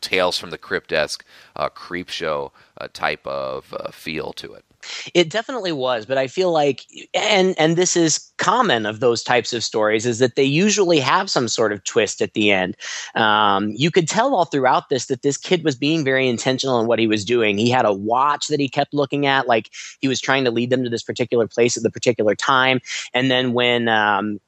[0.00, 1.24] Tales from the Crypt esque
[1.56, 4.64] uh, creep show uh, type of uh, feel to it.
[5.14, 9.52] It definitely was, but I feel like, and and this is common of those types
[9.52, 12.76] of stories, is that they usually have some sort of twist at the end.
[13.14, 16.86] Um, you could tell all throughout this that this kid was being very intentional in
[16.86, 17.58] what he was doing.
[17.58, 19.70] He had a watch that he kept looking at, like
[20.00, 22.80] he was trying to lead them to this particular place at the particular time.
[23.12, 24.40] And then when um,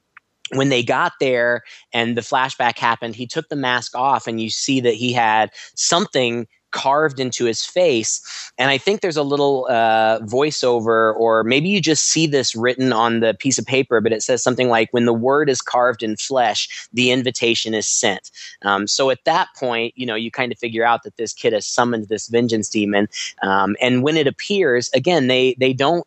[0.53, 4.51] when they got there and the flashback happened, he took the mask off, and you
[4.51, 8.53] see that he had something carved into his face.
[8.59, 12.93] And I think there's a little uh, voiceover, or maybe you just see this written
[12.93, 16.03] on the piece of paper, but it says something like, When the word is carved
[16.03, 18.31] in flesh, the invitation is sent.
[18.61, 21.55] Um, so at that point, you know, you kind of figure out that this kid
[21.55, 23.09] has summoned this vengeance demon.
[23.43, 26.07] Um, and when it appears, again, they, they don't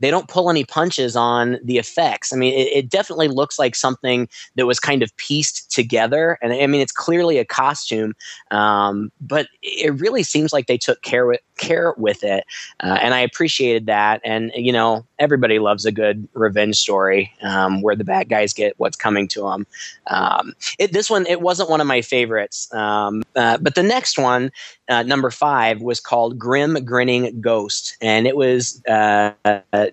[0.00, 2.32] they don't pull any punches on the effects.
[2.32, 6.38] I mean, it, it, definitely looks like something that was kind of pieced together.
[6.42, 8.14] And I mean, it's clearly a costume,
[8.50, 12.44] um, but it really seems like they took care with, care with it.
[12.80, 14.20] Uh, and I appreciated that.
[14.24, 18.74] And, you know, everybody loves a good revenge story um, where the bad guys get
[18.78, 19.66] what's coming to them.
[20.06, 22.72] Um, it, this one, it wasn't one of my favorites.
[22.72, 24.50] Um, uh, but the next one,
[24.88, 27.96] uh, number five, was called Grim Grinning Ghost.
[28.00, 29.32] And it was uh,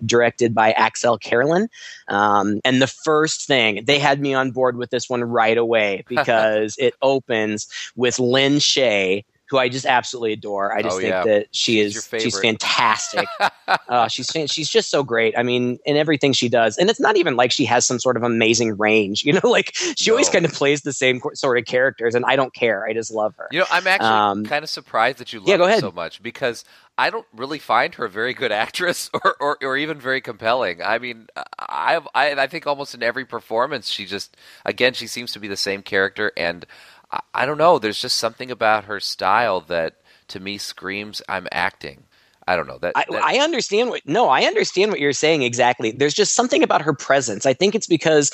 [0.04, 1.68] directed by Axelle Carolyn.
[2.08, 6.04] Um, and the first thing, they had me on board with this one right away
[6.08, 10.72] because it opens with Lin Shaye who I just absolutely adore.
[10.72, 11.24] I just oh, think yeah.
[11.24, 13.26] that she she's is she's fantastic.
[13.88, 15.34] uh, she's she's just so great.
[15.36, 18.16] I mean, in everything she does, and it's not even like she has some sort
[18.16, 19.24] of amazing range.
[19.28, 20.14] You know, like she no.
[20.14, 22.86] always kind of plays the same sort of characters, and I don't care.
[22.86, 23.46] I just love her.
[23.50, 25.80] You know, I'm actually um, kind of surprised that you love yeah, go ahead.
[25.80, 26.64] so much because
[26.98, 30.82] I don't really find her a very good actress or, or, or, even very compelling.
[30.82, 35.32] I mean, I, I I think almost in every performance, she just again she seems
[35.32, 36.66] to be the same character, and
[37.10, 37.78] I, I don't know.
[37.78, 39.94] There's just something about her style that
[40.28, 42.04] to me screams I'm acting.
[42.48, 45.42] I don't know that, I, that, I, understand what no, I understand what you're saying
[45.42, 45.90] exactly.
[45.90, 47.44] There's just something about her presence.
[47.44, 48.32] I think it's because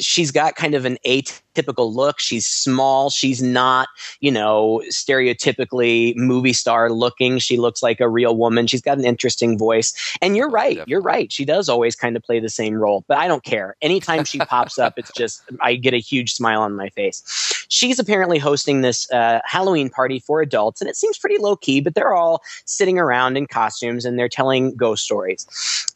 [0.00, 2.18] she's got kind of an atypical look.
[2.18, 3.10] She's small.
[3.10, 3.88] She's not,
[4.18, 7.38] you know, stereotypically movie star looking.
[7.38, 8.66] She looks like a real woman.
[8.66, 9.94] She's got an interesting voice.
[10.20, 10.70] And you're right.
[10.70, 10.90] Definitely.
[10.90, 11.32] You're right.
[11.32, 13.04] She does always kind of play the same role.
[13.06, 13.76] But I don't care.
[13.82, 17.22] Anytime she pops up, it's just I get a huge smile on my face.
[17.68, 21.80] She's apparently hosting this uh, Halloween party for adults, and it seems pretty low key.
[21.80, 25.46] But they're all sitting around and in costumes and they're telling ghost stories.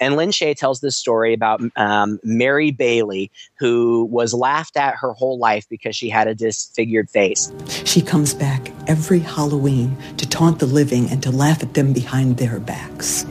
[0.01, 5.13] And Lin Shaye tells this story about um, Mary Bailey, who was laughed at her
[5.13, 7.53] whole life because she had a disfigured face.
[7.85, 12.37] She comes back every Halloween to taunt the living and to laugh at them behind
[12.37, 13.27] their backs.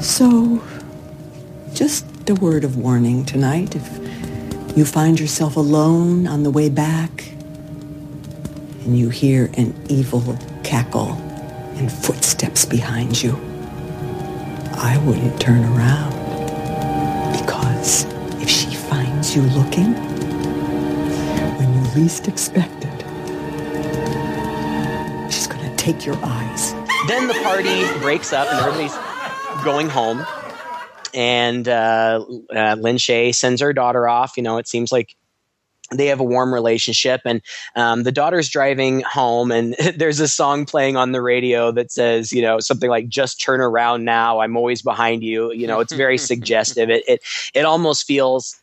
[0.00, 0.62] So,
[1.72, 3.74] just a word of warning tonight.
[3.74, 7.32] If you find yourself alone on the way back
[8.84, 11.16] and you hear an evil cackle
[11.78, 13.32] and footsteps behind you,
[14.74, 16.12] I wouldn't turn around.
[17.40, 18.04] Because
[18.42, 19.94] if she finds you looking,
[21.56, 23.02] when you least expect it,
[25.32, 26.72] she's going to take your eyes.
[27.06, 28.96] Then the party breaks up and everybody's
[29.64, 30.24] going home.
[31.14, 34.36] And uh, uh, Lin Shaye sends her daughter off.
[34.36, 35.16] You know, it seems like
[35.90, 37.40] they have a warm relationship and
[37.74, 42.32] um, the daughter's driving home and there's a song playing on the radio that says
[42.32, 45.92] you know something like just turn around now i'm always behind you you know it's
[45.92, 46.90] very suggestive.
[46.90, 47.22] It, it
[47.54, 48.57] it almost feels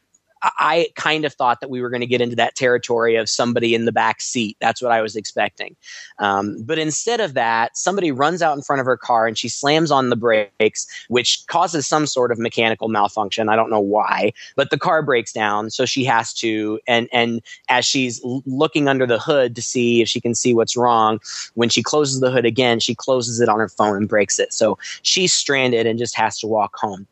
[0.57, 3.73] I kind of thought that we were going to get into that territory of somebody
[3.73, 4.57] in the back seat.
[4.59, 5.75] That's what I was expecting.
[6.19, 9.49] Um, but instead of that, somebody runs out in front of her car and she
[9.49, 13.49] slams on the brakes, which causes some sort of mechanical malfunction.
[13.49, 15.69] I don't know why, but the car breaks down.
[15.71, 20.07] So she has to, and, and as she's looking under the hood to see if
[20.07, 21.19] she can see what's wrong,
[21.55, 24.53] when she closes the hood again, she closes it on her phone and breaks it.
[24.53, 27.07] So she's stranded and just has to walk home.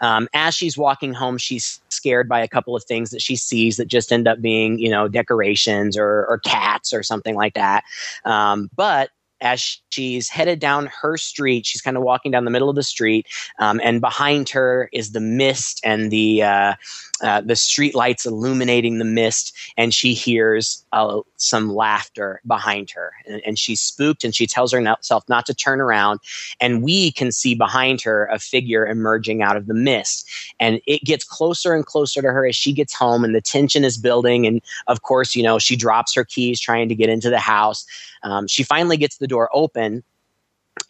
[0.00, 3.76] Um, as she's walking home, she's scared by a couple of things that she sees
[3.76, 7.84] that just end up being, you know, decorations or, or cats or something like that.
[8.24, 9.10] Um, but
[9.44, 12.82] as she's headed down her street, she's kind of walking down the middle of the
[12.82, 13.26] street,
[13.58, 16.74] um, and behind her is the mist and the uh,
[17.22, 23.12] uh, the street lights illuminating the mist, and she hears uh, some laughter behind her,
[23.26, 26.18] and, and, she's spooked, and she tells herself not to turn around,
[26.60, 30.28] and we can see behind her a figure emerging out of the mist,
[30.58, 33.84] and it gets closer and closer to her as she gets home, and the tension
[33.84, 37.30] is building, and of course, you know, she drops her keys trying to get into
[37.30, 37.86] the house.
[38.24, 40.02] Um, she finally gets the door open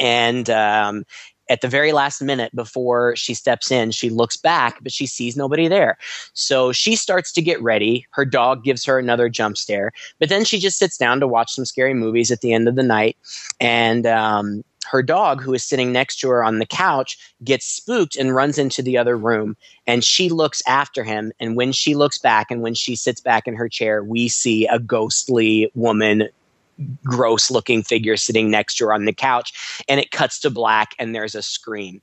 [0.01, 1.05] and um,
[1.51, 5.37] at the very last minute before she steps in, she looks back, but she sees
[5.37, 5.99] nobody there.
[6.33, 8.07] So she starts to get ready.
[8.11, 11.53] Her dog gives her another jump scare, but then she just sits down to watch
[11.53, 13.17] some scary movies at the end of the night.
[13.61, 18.17] And um, her dog, who is sitting next to her on the couch, gets spooked
[18.17, 19.57] and runs into the other room.
[19.87, 21.33] And she looks after him.
[21.41, 24.67] And when she looks back and when she sits back in her chair, we see
[24.67, 26.29] a ghostly woman
[27.05, 30.95] gross looking figure sitting next to her on the couch and it cuts to black
[30.99, 32.01] and there's a scream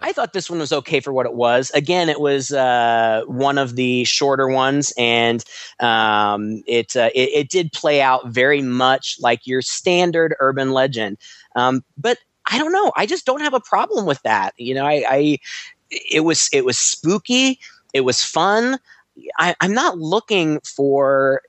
[0.00, 1.70] I thought this one was okay for what it was.
[1.70, 5.42] Again, it was uh, one of the shorter ones, and
[5.80, 11.16] um, it, uh, it, it did play out very much like your standard urban legend.
[11.56, 12.18] Um, but
[12.50, 12.92] I don't know.
[12.96, 14.52] I just don't have a problem with that.
[14.56, 15.38] You know, I, I
[15.90, 17.58] it was it was spooky.
[17.92, 18.78] It was fun.
[19.38, 21.42] I, I'm not looking for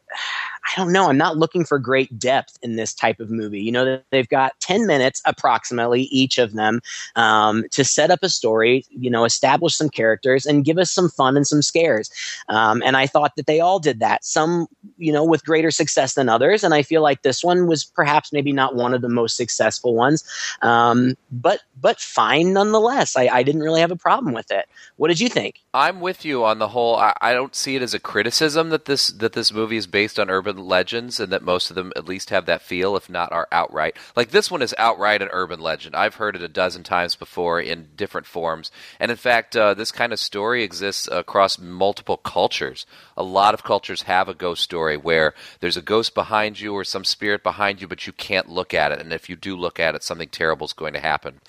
[0.66, 1.10] I don't know.
[1.10, 3.62] I'm not looking for great depth in this type of movie.
[3.62, 6.82] You know, they've got 10 minutes approximately, each of them,
[7.18, 11.10] um, to set up a story, you know, establish some characters and give us some
[11.10, 12.10] fun and some scares.
[12.48, 16.14] Um, and I thought that they all did that, some, you know, with greater success
[16.14, 16.64] than others.
[16.64, 19.94] And I feel like this one was perhaps maybe not one of the most successful
[19.94, 20.24] ones,
[20.62, 23.18] um, but, but fine nonetheless.
[23.18, 24.70] I, I didn't really have a problem with it.
[24.96, 25.62] What did you think?
[25.74, 26.96] I'm with you on the whole.
[26.96, 30.20] I, I don't see it as a criticism that this, that this movie is based
[30.20, 33.10] on urban urban legends, and that most of them at least have that feel, if
[33.10, 33.96] not are outright.
[34.16, 35.96] Like this one is outright an urban legend.
[35.96, 39.92] I've heard it a dozen times before in different forms, and in fact, uh, this
[39.92, 42.86] kind of story exists across multiple cultures.
[43.18, 46.84] A lot of cultures have a ghost story where there's a ghost behind you or
[46.84, 49.80] some spirit behind you, but you can't look at it, and if you do look
[49.80, 51.42] at it, something terrible is going to happen.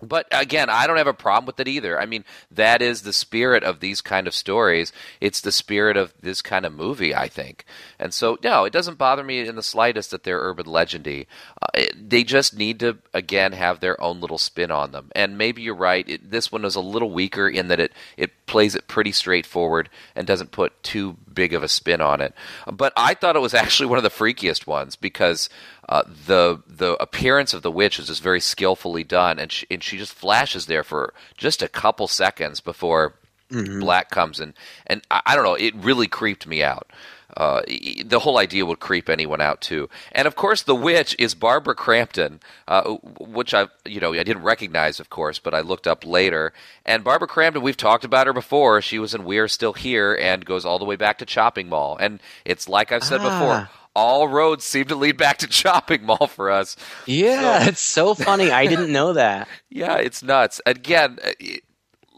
[0.00, 2.00] But again, I don't have a problem with it either.
[2.00, 4.92] I mean, that is the spirit of these kind of stories.
[5.20, 7.64] It's the spirit of this kind of movie, I think.
[7.98, 11.26] And so, no, it doesn't bother me in the slightest that they're urban legendy.
[11.60, 15.10] Uh, it, they just need to, again, have their own little spin on them.
[15.16, 16.08] And maybe you're right.
[16.08, 19.88] It, this one is a little weaker in that it, it plays it pretty straightforward
[20.16, 22.34] and doesn't put too big of a spin on it.
[22.66, 25.48] But I thought it was actually one of the freakiest ones because
[25.88, 29.82] uh, the the appearance of the witch is just very skillfully done, and she, and
[29.82, 33.14] she just flashes there for just a couple seconds before
[33.50, 33.78] mm-hmm.
[33.78, 34.54] Black comes in,
[34.86, 36.90] and I, I, don't know, it really creeped me out.
[37.36, 37.62] Uh,
[38.04, 41.74] the whole idea would creep anyone out too, and of course, the witch is Barbara
[41.74, 46.06] Crampton, uh, which I, you know, I didn't recognize, of course, but I looked up
[46.06, 46.52] later.
[46.86, 48.80] And Barbara Crampton, we've talked about her before.
[48.80, 51.96] She was in We're Still Here and goes all the way back to Chopping Mall,
[52.00, 53.38] and it's like I've said ah.
[53.38, 56.76] before all roads seem to lead back to Chopping Mall for us.
[57.06, 58.50] Yeah, so, it's so funny.
[58.50, 59.48] I didn't know that.
[59.70, 60.60] yeah, it's nuts.
[60.66, 61.32] Again, uh,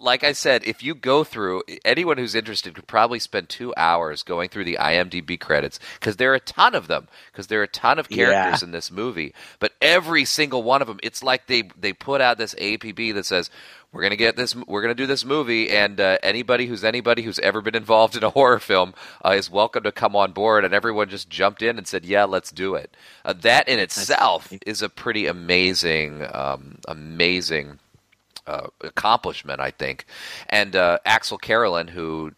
[0.00, 4.22] like I said, if you go through, anyone who's interested could probably spend two hours
[4.22, 7.08] going through the IMDb credits because there are a ton of them.
[7.30, 8.66] Because there are a ton of characters yeah.
[8.66, 12.38] in this movie, but every single one of them, it's like they they put out
[12.38, 13.50] this APB that says
[13.92, 17.38] we're gonna get this, we're gonna do this movie, and uh, anybody who's anybody who's
[17.40, 20.64] ever been involved in a horror film uh, is welcome to come on board.
[20.64, 24.52] And everyone just jumped in and said, "Yeah, let's do it." Uh, that in itself
[24.66, 27.78] is a pretty amazing, um, amazing
[28.50, 30.04] uh, accomplishment, I think.
[30.48, 32.32] And uh, Axelle Carolyn, who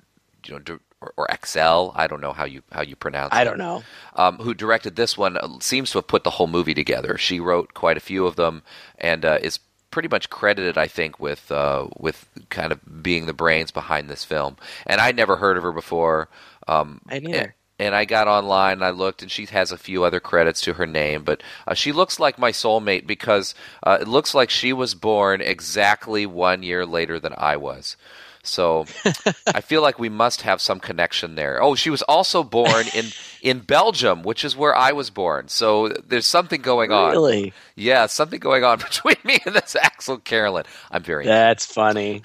[0.47, 0.79] you know.
[1.01, 3.35] or, or Excel, I don't know how you how you pronounce.
[3.35, 3.45] I it.
[3.45, 3.83] don't know.
[4.15, 5.37] Um, who directed this one?
[5.37, 7.19] Uh, seems to have put the whole movie together.
[7.19, 8.63] She wrote quite a few of them,
[8.99, 9.59] and uh, is
[9.91, 14.25] pretty much credited, I think, with uh, with kind of being the brains behind this
[14.25, 14.57] film.
[14.87, 16.29] And I'd never heard of her before.
[16.69, 17.55] Um, I neither
[17.87, 20.75] and I got online and I looked, and she has a few other credits to
[20.75, 24.73] her name, but uh, she looks like my soulmate because uh, it looks like she
[24.73, 27.97] was born exactly one year later than I was.
[28.43, 28.87] So
[29.55, 31.63] I feel like we must have some connection there.
[31.63, 33.07] Oh, she was also born in
[33.41, 35.49] in Belgium, which is where I was born.
[35.49, 37.13] So there's something going on.
[37.13, 37.53] Really?
[37.77, 40.65] Yeah, something going on between me and this Axelle Carolyn.
[40.91, 42.23] I'm very That's funny.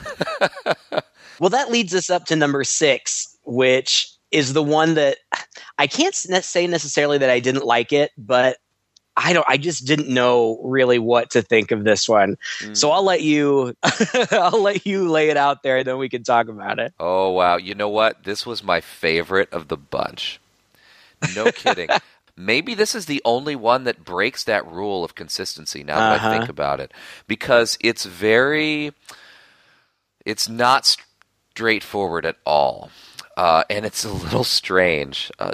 [1.39, 5.18] well, that leads us up to number six, which is the one that
[5.78, 8.58] I can't say necessarily that I didn't like it, but
[9.18, 9.45] I don't.
[9.49, 12.38] I just didn't know really what to think of this one.
[12.60, 12.78] Mm.
[12.78, 13.76] So I'll let you.
[14.32, 16.93] I'll let you lay it out there, and then we can talk about it.
[16.99, 17.58] Oh wow!
[17.58, 18.24] You know what?
[18.24, 20.39] This was my favorite of the bunch.
[21.36, 21.89] No kidding.
[22.36, 25.84] Maybe this is the only one that breaks that rule of consistency.
[25.84, 26.30] Now that uh-huh.
[26.30, 26.93] I think about it,
[27.28, 28.93] because it's very.
[30.24, 30.97] It's not
[31.55, 32.91] straightforward at all.
[33.38, 35.31] Uh, and it's a little strange.
[35.38, 35.53] Uh,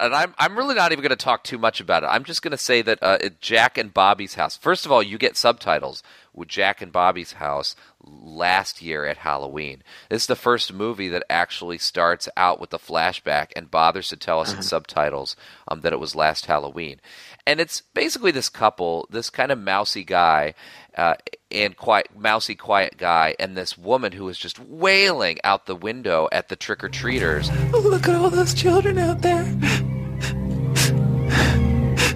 [0.00, 2.06] and I'm I'm really not even going to talk too much about it.
[2.06, 4.56] I'm just going to say that uh, Jack and Bobby's house.
[4.56, 6.02] First of all, you get subtitles
[6.46, 9.82] Jack and Bobby's house last year at Halloween.
[10.08, 14.16] This is the first movie that actually starts out with a flashback and bothers to
[14.16, 14.62] tell us in uh-huh.
[14.62, 15.36] subtitles
[15.68, 17.00] um, that it was last Halloween.
[17.46, 20.54] And it's basically this couple, this kind of mousy guy,
[20.96, 21.14] uh,
[21.50, 26.28] and quiet, mousy, quiet guy, and this woman who is just wailing out the window
[26.32, 27.50] at the trick or treaters.
[27.72, 29.44] Oh, look at all those children out there.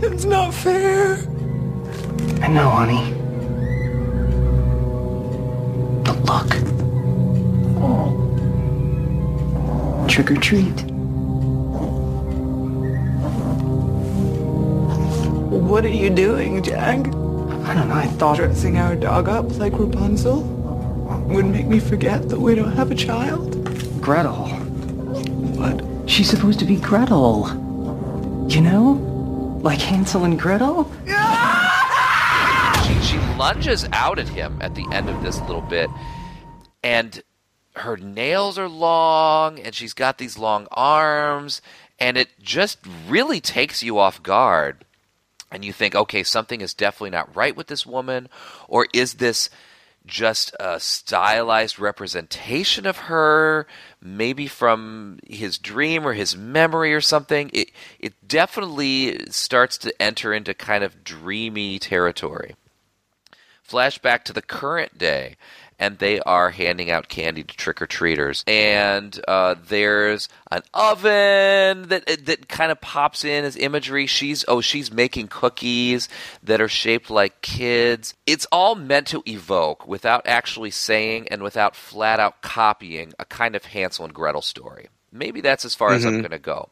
[0.00, 1.14] It's not fair.
[2.42, 3.27] I know, honey.
[6.08, 6.48] But look.
[10.08, 10.80] Trick or treat.
[15.50, 17.00] What are you doing, Jack?
[17.00, 18.36] I don't know, I thought...
[18.36, 20.40] Dressing our dog up like Rapunzel?
[21.28, 23.52] Would make me forget that we don't have a child?
[24.00, 24.46] Gretel.
[25.58, 25.84] What?
[26.08, 27.48] She's supposed to be Gretel.
[28.48, 29.60] You know?
[29.62, 30.90] Like Hansel and Gretel?
[31.04, 31.16] She, she
[33.38, 35.88] lunges out at him at the end of this little bit,
[36.82, 37.22] and
[37.76, 41.62] her nails are long, and she's got these long arms,
[41.98, 42.78] and it just
[43.08, 44.84] really takes you off guard
[45.50, 48.28] and you think, okay, something is definitely not right with this woman,
[48.68, 49.48] or is this
[50.04, 53.66] just a stylized representation of her,
[54.00, 57.50] maybe from his dream or his memory or something?
[57.52, 62.54] It it definitely starts to enter into kind of dreamy territory.
[63.68, 65.36] Flashback to the current day
[65.78, 68.42] and they are handing out candy to trick or treaters.
[68.46, 74.06] And uh, there's an oven that that kind of pops in as imagery.
[74.06, 76.08] She's oh she's making cookies
[76.42, 78.14] that are shaped like kids.
[78.26, 83.54] It's all meant to evoke without actually saying and without flat out copying a kind
[83.54, 84.88] of Hansel and Gretel story.
[85.10, 85.96] Maybe that's as far mm-hmm.
[85.96, 86.20] as I'm mm-hmm.
[86.20, 86.68] going to go.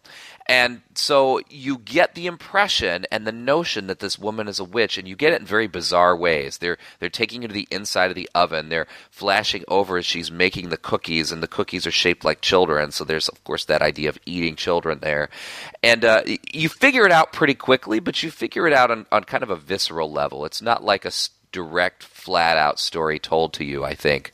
[0.48, 4.96] And so you get the impression and the notion that this woman is a witch,
[4.96, 6.58] and you get it in very bizarre ways.
[6.58, 8.68] They're they're taking her to the inside of the oven.
[8.68, 12.92] They're flashing over as she's making the cookies, and the cookies are shaped like children.
[12.92, 15.30] So there's of course that idea of eating children there,
[15.82, 16.22] and uh,
[16.52, 19.50] you figure it out pretty quickly, but you figure it out on, on kind of
[19.50, 20.44] a visceral level.
[20.44, 21.12] It's not like a
[21.50, 23.82] direct, flat out story told to you.
[23.82, 24.32] I think,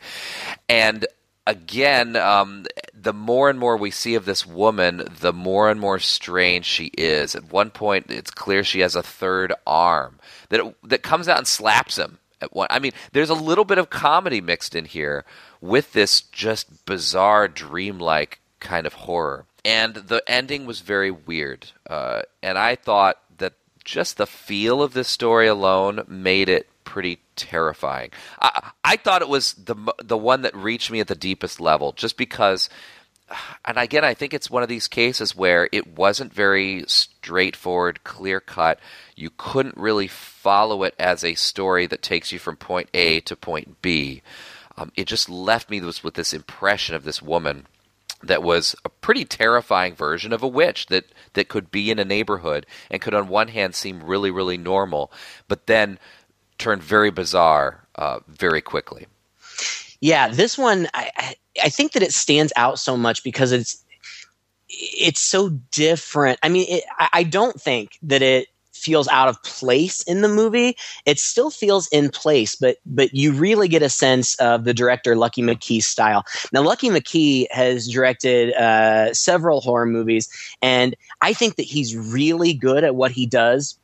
[0.69, 1.07] and
[1.47, 5.99] again, um, the more and more we see of this woman, the more and more
[5.99, 7.35] strange she is.
[7.35, 10.19] At one point, it's clear she has a third arm
[10.49, 12.19] that it, that comes out and slaps him.
[12.41, 15.25] At one, I mean, there's a little bit of comedy mixed in here
[15.61, 19.47] with this just bizarre, dreamlike kind of horror.
[19.65, 21.69] And the ending was very weird.
[21.89, 27.21] Uh, and I thought that just the feel of this story alone made it pretty
[27.37, 28.11] terrifying.
[28.41, 31.93] I, I thought it was the the one that reached me at the deepest level,
[31.93, 32.69] just because.
[33.65, 38.41] And again, I think it's one of these cases where it wasn't very straightforward, clear
[38.41, 38.79] cut.
[39.17, 43.35] You couldn't really follow it as a story that takes you from point A to
[43.35, 44.21] point B.
[44.77, 47.67] Um, it just left me with, with this impression of this woman
[48.23, 52.05] that was a pretty terrifying version of a witch that, that could be in a
[52.05, 55.11] neighborhood and could on one hand seem really really normal
[55.49, 55.99] but then
[56.63, 59.07] turned very bizarre uh, very quickly.
[60.01, 63.83] Yeah, this one I I think that it stands out so much because it's
[64.69, 66.39] it's so different.
[66.43, 70.77] I mean, it, I don't think that it feels out of place in the movie.
[71.07, 75.15] It still feels in place, but but you really get a sense of the director
[75.15, 76.25] Lucky McKee's style.
[76.53, 80.29] Now, Lucky McKee has directed uh, several horror movies,
[80.63, 83.79] and I think that he's really good at what he does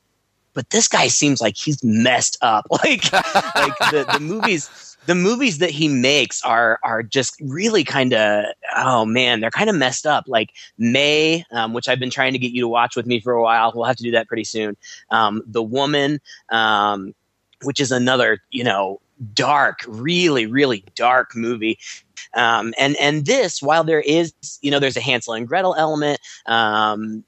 [0.55, 2.67] but this guy seems like he's messed up.
[2.85, 8.13] Like like the, the movies the movies that he makes are are just really kind
[8.13, 8.45] of
[8.77, 12.39] oh man they're kind of messed up like may um, which i've been trying to
[12.39, 14.45] get you to watch with me for a while we'll have to do that pretty
[14.45, 14.77] soon
[15.11, 16.21] um, the woman
[16.51, 17.15] um,
[17.63, 19.01] which is another you know
[19.35, 21.79] dark, really, really dark movie.
[22.35, 26.21] Um, and and this, while there is, you know, there's a Hansel and Gretel element,
[26.47, 27.25] um,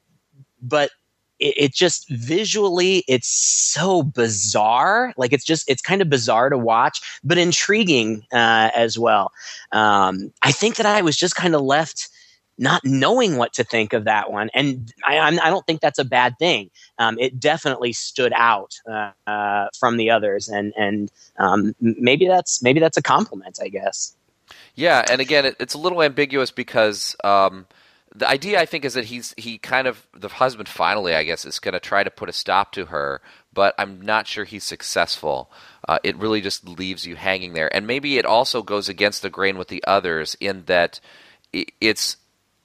[0.63, 0.91] but
[1.41, 5.13] it, it, just visually it's so bizarre.
[5.17, 9.33] Like it's just it's kind of bizarre to watch but intriguing uh, as well.
[9.73, 12.09] Um, i think that i was just kind of left
[12.59, 16.05] not knowing what to think of that one and i, I don't think that's a
[16.05, 16.71] bad thing.
[16.99, 22.63] Um, it definitely stood out uh, uh, from the others and and um, maybe that's
[22.63, 24.17] maybe that's a compliment i guess.
[24.75, 27.67] Yeah and again it, it's a little ambiguous because um,
[28.15, 31.45] the idea I think is that he's he kind of the husband finally I guess
[31.45, 33.21] is going to try to put a stop to her,
[33.53, 35.51] but I'm not sure he's successful.
[35.89, 39.31] Uh, it really just leaves you hanging there, and maybe it also goes against the
[39.31, 41.01] grain with the others in that
[41.53, 42.17] it's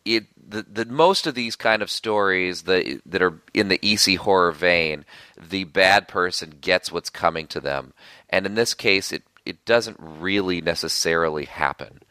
[0.04, 4.18] it the, the most of these kind of stories the, that are in the EC
[4.18, 5.04] horror vein,
[5.38, 7.94] the bad person gets what's coming to them,
[8.30, 12.02] and in this case, it it doesn't really necessarily happen.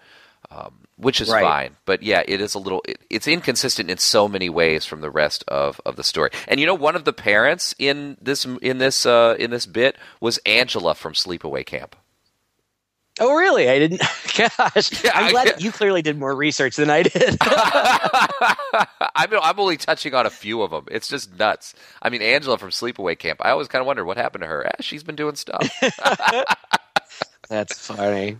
[0.50, 1.42] Um, which is right.
[1.42, 1.76] fine.
[1.84, 2.82] But yeah, it is a little.
[2.86, 6.30] It, it's inconsistent in so many ways from the rest of, of the story.
[6.48, 9.96] And you know, one of the parents in this in this uh, in this bit
[10.20, 11.96] was Angela from Sleepaway Camp.
[13.20, 13.68] Oh, really?
[13.68, 14.00] I didn't.
[14.36, 17.36] Gosh, yeah, I'm glad I, you clearly did more research than I did.
[17.40, 20.86] I'm, I'm only touching on a few of them.
[20.90, 21.74] It's just nuts.
[22.02, 23.40] I mean, Angela from Sleepaway Camp.
[23.40, 24.66] I always kind of wonder what happened to her.
[24.66, 25.64] Eh, she's been doing stuff.
[27.48, 28.38] That's funny.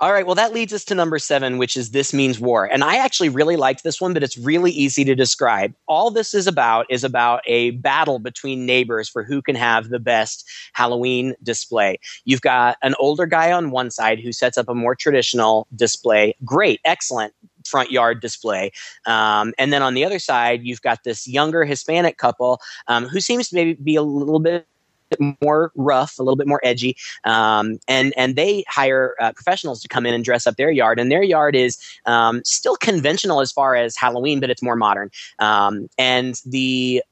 [0.00, 2.64] All right, well, that leads us to number seven, which is This Means War.
[2.64, 5.74] And I actually really liked this one, but it's really easy to describe.
[5.86, 9.98] All this is about is about a battle between neighbors for who can have the
[9.98, 11.98] best Halloween display.
[12.24, 16.34] You've got an older guy on one side who sets up a more traditional display.
[16.44, 17.32] Great, excellent
[17.66, 18.72] front yard display.
[19.06, 23.20] Um, and then on the other side, you've got this younger Hispanic couple um, who
[23.20, 24.66] seems to maybe be a little bit
[25.42, 29.88] more rough, a little bit more edgy, um, and and they hire uh, professionals to
[29.88, 30.98] come in and dress up their yard.
[30.98, 35.10] And their yard is um, still conventional as far as Halloween, but it's more modern.
[35.38, 37.02] Um, and the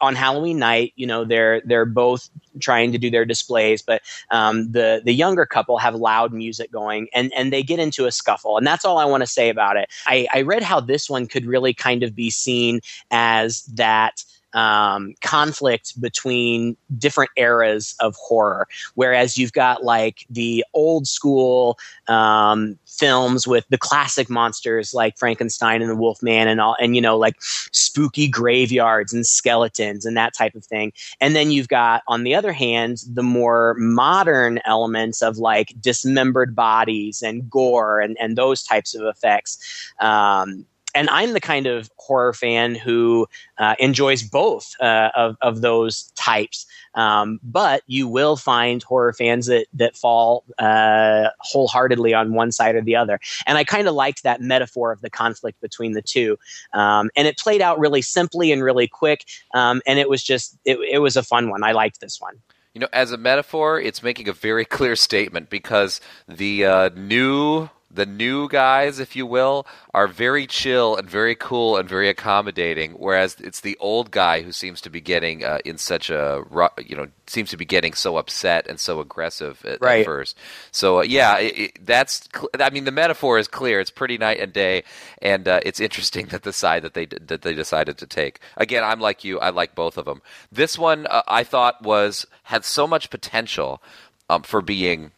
[0.00, 2.28] on Halloween night, you know, they're they're both
[2.60, 7.08] trying to do their displays, but um, the the younger couple have loud music going,
[7.12, 8.56] and and they get into a scuffle.
[8.58, 9.88] And that's all I want to say about it.
[10.06, 12.80] I, I read how this one could really kind of be seen
[13.10, 18.66] as that um, conflict between different eras of horror.
[18.94, 21.78] Whereas you've got like the old school
[22.08, 27.02] um, films with the classic monsters like Frankenstein and the Wolfman and all, and you
[27.02, 30.92] know, like spooky graveyards and skeletons and that type of thing.
[31.20, 36.54] And then you've got, on the other hand, the more modern elements of like dismembered
[36.54, 39.58] bodies and gore and, and those types of effects.
[40.00, 40.66] Um,
[40.96, 43.26] and I'm the kind of horror fan who
[43.58, 46.66] uh, enjoys both uh, of, of those types.
[46.94, 52.74] Um, but you will find horror fans that that fall uh, wholeheartedly on one side
[52.74, 53.20] or the other.
[53.46, 56.38] And I kind of liked that metaphor of the conflict between the two.
[56.72, 59.26] Um, and it played out really simply and really quick.
[59.52, 61.62] Um, and it was just it, it was a fun one.
[61.62, 62.40] I liked this one.
[62.72, 67.68] You know, as a metaphor, it's making a very clear statement because the uh, new
[67.90, 72.92] the new guys, if you will, are very chill and very cool and very accommodating,
[72.92, 76.42] whereas it's the old guy who seems to be getting uh, in such a
[76.84, 80.00] you know seems to be getting so upset and so aggressive at, right.
[80.00, 80.36] at first.
[80.72, 83.80] So uh, yeah, it, it, that's cl- I mean the metaphor is clear.
[83.80, 84.82] It's pretty night and day,
[85.22, 88.40] and uh, it's interesting that the side that they that they decided to take.
[88.56, 89.38] Again, I'm like you.
[89.38, 90.22] I like both of them.
[90.50, 93.82] This one uh, I thought was had so much potential
[94.28, 95.12] um, for being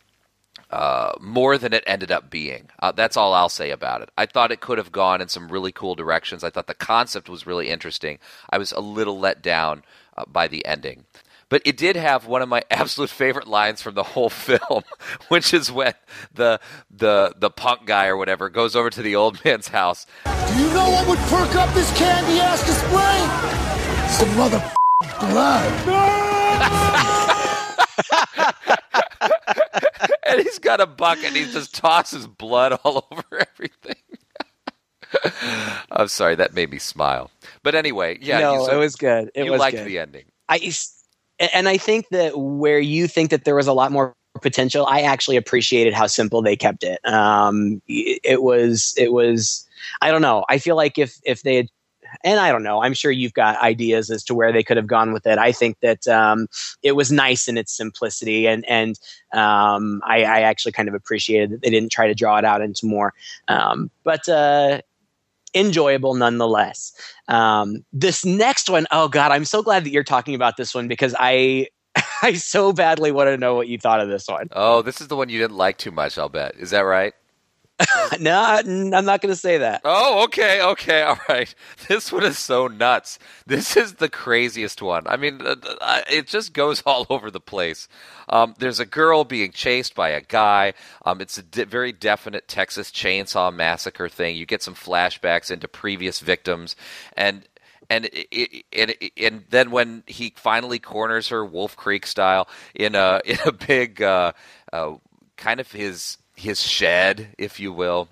[0.71, 2.69] uh, more than it ended up being.
[2.79, 4.11] Uh, that's all I'll say about it.
[4.19, 6.45] I thought it could have gone in some really cool directions.
[6.45, 8.19] I thought the concept was really interesting.
[8.51, 9.83] I was a little let down
[10.17, 11.05] uh, by the ending.
[11.51, 14.83] But it did have one of my absolute favorite lines from the whole film,
[15.29, 15.95] which is when
[16.35, 16.61] the
[16.91, 20.07] the the punk guy or whatever goes over to the old man's house.
[20.25, 23.27] Do you know what would perk up this candy ass display?
[24.09, 24.63] Some mother
[25.21, 27.28] blood.
[30.27, 33.97] and he's got a bucket and he just tosses blood all over everything.
[35.91, 37.31] I'm sorry, that made me smile.
[37.63, 39.31] But anyway, yeah, no, it was good.
[39.35, 39.87] It you was liked good.
[39.87, 40.25] the ending.
[40.49, 40.73] I
[41.55, 45.03] and I think that where you think that there was a lot more potential, I
[45.03, 47.05] actually appreciated how simple they kept it.
[47.07, 49.67] Um, it was it was
[50.03, 50.45] I don't know.
[50.49, 51.69] I feel like if if they had
[52.25, 52.83] and I don't know.
[52.83, 55.39] I'm sure you've got ideas as to where they could have gone with it.
[55.39, 56.49] I think that um,
[56.83, 58.99] it was nice in its simplicity, and and
[59.33, 62.63] um, I, I, actually kind of appreciated that they didn't try to draw it out
[62.63, 63.13] into more.
[63.49, 64.81] Um, but uh,
[65.55, 66.93] enjoyable nonetheless.
[67.29, 70.89] Um, this next one, oh god, I'm so glad that you're talking about this one
[70.89, 71.69] because I
[72.23, 74.49] I so badly want to know what you thought of this one.
[74.53, 76.19] Oh, this is the one you didn't like too much.
[76.19, 76.55] I'll bet.
[76.57, 77.15] Is that right?
[78.21, 79.83] no, I'm not going to say that.
[79.85, 81.53] Oh, okay, okay, all right.
[81.89, 83.19] This one is so nuts.
[83.47, 85.07] This is the craziest one.
[85.07, 87.89] I mean, uh, uh, it just goes all over the place.
[88.29, 90.75] Um, there's a girl being chased by a guy.
[91.07, 94.37] Um, it's a de- very definite Texas Chainsaw Massacre thing.
[94.37, 96.77] You get some flashbacks into previous victims,
[97.17, 97.47] and
[97.89, 103.21] and it, and and then when he finally corners her, Wolf Creek style, in a
[103.25, 104.33] in a big uh,
[104.73, 104.95] uh,
[105.37, 108.09] kind of his his shed, if you will.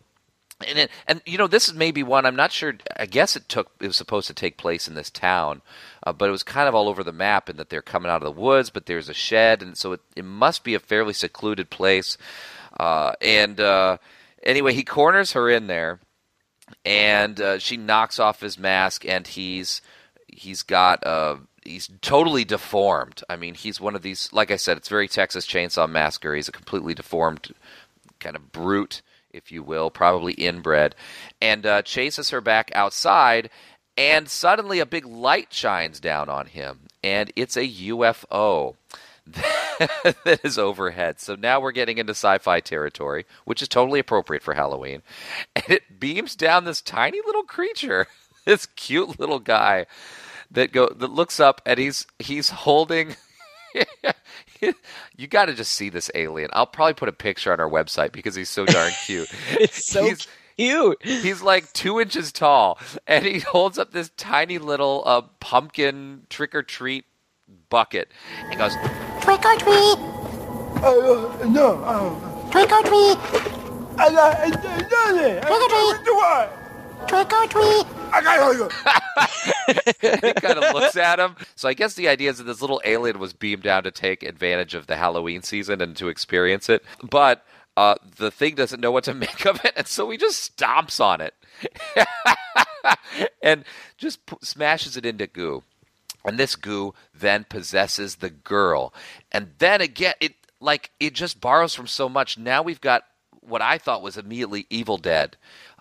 [0.67, 2.75] And it, and you know this is maybe one I'm not sure.
[2.97, 5.61] I guess it took it was supposed to take place in this town,
[6.03, 8.23] uh, but it was kind of all over the map in that they're coming out
[8.23, 11.13] of the woods, but there's a shed, and so it, it must be a fairly
[11.13, 12.17] secluded place.
[12.81, 13.99] Uh, and uh,
[14.43, 16.01] anyway, he corners her in there,
[16.87, 19.83] and uh, she knocks off his mask, and he's
[20.27, 23.23] he's got a he's totally deformed.
[23.29, 24.33] I mean, he's one of these.
[24.33, 26.35] Like I said, it's very Texas Chainsaw Massacre.
[26.35, 27.53] He's a completely deformed
[28.21, 30.95] kind of brute, if you will, probably inbred,
[31.41, 33.51] and uh, chases her back outside.
[33.97, 38.75] And suddenly, a big light shines down on him, and it's a UFO
[39.27, 41.19] that is overhead.
[41.21, 45.03] So now we're getting into sci-fi territory, which is totally appropriate for Halloween.
[45.55, 48.07] And it beams down this tiny little creature,
[48.45, 49.87] this cute little guy
[50.51, 53.17] that go that looks up and he's he's holding
[55.17, 56.51] you got to just see this alien.
[56.53, 59.29] I'll probably put a picture on our website because he's so darn cute.
[59.53, 60.99] it's so he's, cute.
[61.03, 66.55] He's like two inches tall, and he holds up this tiny little uh, pumpkin trick
[66.55, 67.05] or treat
[67.69, 68.11] bucket
[68.51, 68.75] and goes,
[69.21, 69.99] Trick or treat.
[70.83, 71.83] Uh, no.
[71.85, 73.19] Uh, Trick or treat.
[73.99, 76.56] I, I, I, I, I,
[77.07, 77.87] Trick or treat.
[78.13, 78.69] I got you.
[80.23, 81.37] he kind of looks at him.
[81.55, 84.23] So I guess the idea is that this little alien was beamed down to take
[84.23, 86.83] advantage of the Halloween season and to experience it.
[87.09, 87.45] But
[87.77, 91.01] uh, the thing doesn't know what to make of it, and so he just stomps
[91.01, 91.35] on it
[93.43, 93.65] and
[93.99, 95.63] just p- smashes it into goo.
[96.25, 98.93] And this goo then possesses the girl.
[99.31, 102.37] And then again, it like it just borrows from so much.
[102.37, 103.05] Now we've got
[103.41, 105.37] what I thought was immediately Evil Dead.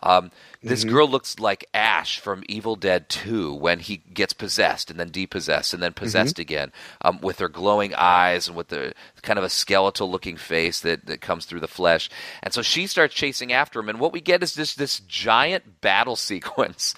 [0.05, 0.31] Um,
[0.63, 0.89] this Mhm.
[0.89, 5.73] girl looks like Ash from Evil Dead 2 when he gets possessed and then depossessed
[5.73, 9.49] and then possessed again, um, with her glowing eyes and with the kind of a
[9.49, 12.09] skeletal looking face that, that comes through the flesh.
[12.41, 13.89] And so she starts chasing after him.
[13.89, 16.95] And what we get is this, this giant battle sequence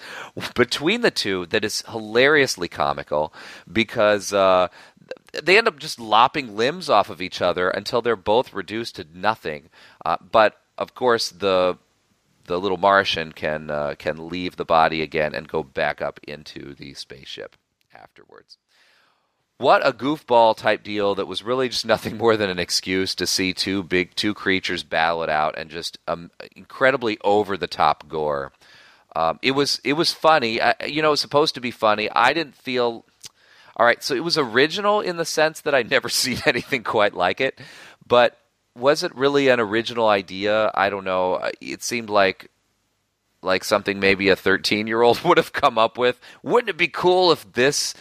[0.54, 3.32] between the two that is hilariously comical
[3.70, 4.32] because.
[4.32, 4.68] Uh,
[5.42, 9.06] they end up just lopping limbs off of each other until they're both reduced to
[9.14, 9.68] nothing.
[10.04, 11.78] Uh, but of course, the
[12.48, 16.74] the little Martian can uh, can leave the body again and go back up into
[16.74, 17.56] the spaceship
[17.94, 18.58] afterwards.
[19.58, 23.26] What a goofball type deal that was really just nothing more than an excuse to
[23.26, 28.08] see two big two creatures battle it out and just um, incredibly over the top
[28.08, 28.52] gore.
[29.14, 32.10] Um, it was it was funny, I, you know, it was supposed to be funny.
[32.10, 33.04] I didn't feel
[33.78, 34.02] all right.
[34.02, 37.58] So it was original in the sense that I'd never seen anything quite like it,
[38.06, 38.38] but
[38.78, 40.70] was it really an original idea?
[40.74, 41.50] I don't know.
[41.60, 42.50] It seemed like
[43.42, 46.20] like something maybe a 13 year old would have come up with.
[46.42, 47.94] Wouldn't it be cool if this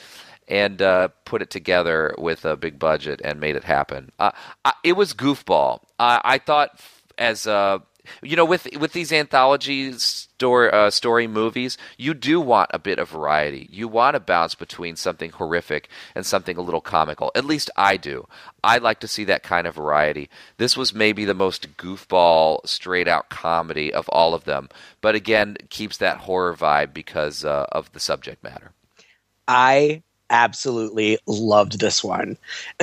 [0.48, 4.12] and uh, put it together with a big budget and made it happen?
[4.18, 4.32] Uh,
[4.66, 5.82] I, it was goofball.
[6.00, 6.80] I, I thought
[7.18, 7.80] as uh,
[8.22, 13.00] you know, with with these anthology story uh, story movies, you do want a bit
[13.00, 13.68] of variety.
[13.72, 17.32] You want to bounce between something horrific and something a little comical.
[17.36, 18.28] At least I do.
[18.64, 20.30] I like to see that kind of variety.
[20.58, 24.70] This was maybe the most goofball, straight out comedy of all of them,
[25.02, 28.72] but again, keeps that horror vibe because uh, of the subject matter.
[29.48, 32.38] I absolutely loved this one.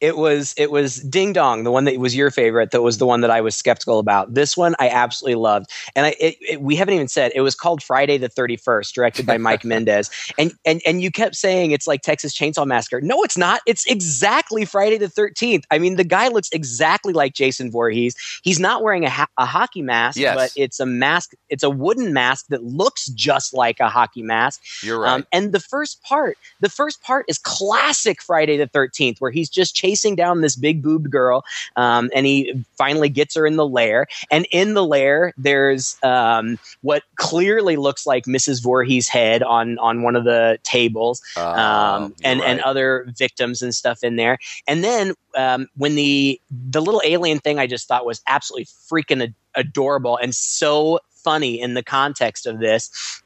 [0.00, 3.06] it was it was Ding Dong, the one that was your favorite, that was the
[3.06, 4.34] one that I was skeptical about.
[4.34, 7.54] This one I absolutely loved, and I it, it, we haven't even said it was
[7.54, 11.70] called Friday the Thirty First, directed by Mike Mendez, and and and you kept saying
[11.70, 13.00] it's like Texas Chainsaw Massacre.
[13.00, 13.60] No, it's not.
[13.66, 15.64] It's exactly Friday the Thirteenth.
[15.70, 18.14] I mean, the guy looks exactly like Jason Voorhees.
[18.42, 20.36] He's not wearing a, ha- a hockey mask, Yes.
[20.36, 21.34] but it's a mask.
[21.48, 24.62] It's a wooden mask that looks just like a hockey mask.
[24.82, 25.12] You're right.
[25.12, 29.48] Um, and the first part, the first part is classic Friday the 13th, where he's
[29.48, 31.44] just chasing down this big boobed girl,
[31.76, 34.06] um, and he finally gets her in the lair.
[34.30, 38.62] And in the lair, there's um, what clearly looks like Mrs.
[38.62, 43.74] Voorhees' head on on one of the tables, um, and you're and other victims and
[43.74, 44.38] stuff in there.
[44.66, 49.22] And then um, when the the little alien thing, I just thought was absolutely freaking
[49.22, 53.22] ad- adorable and so funny in the context of this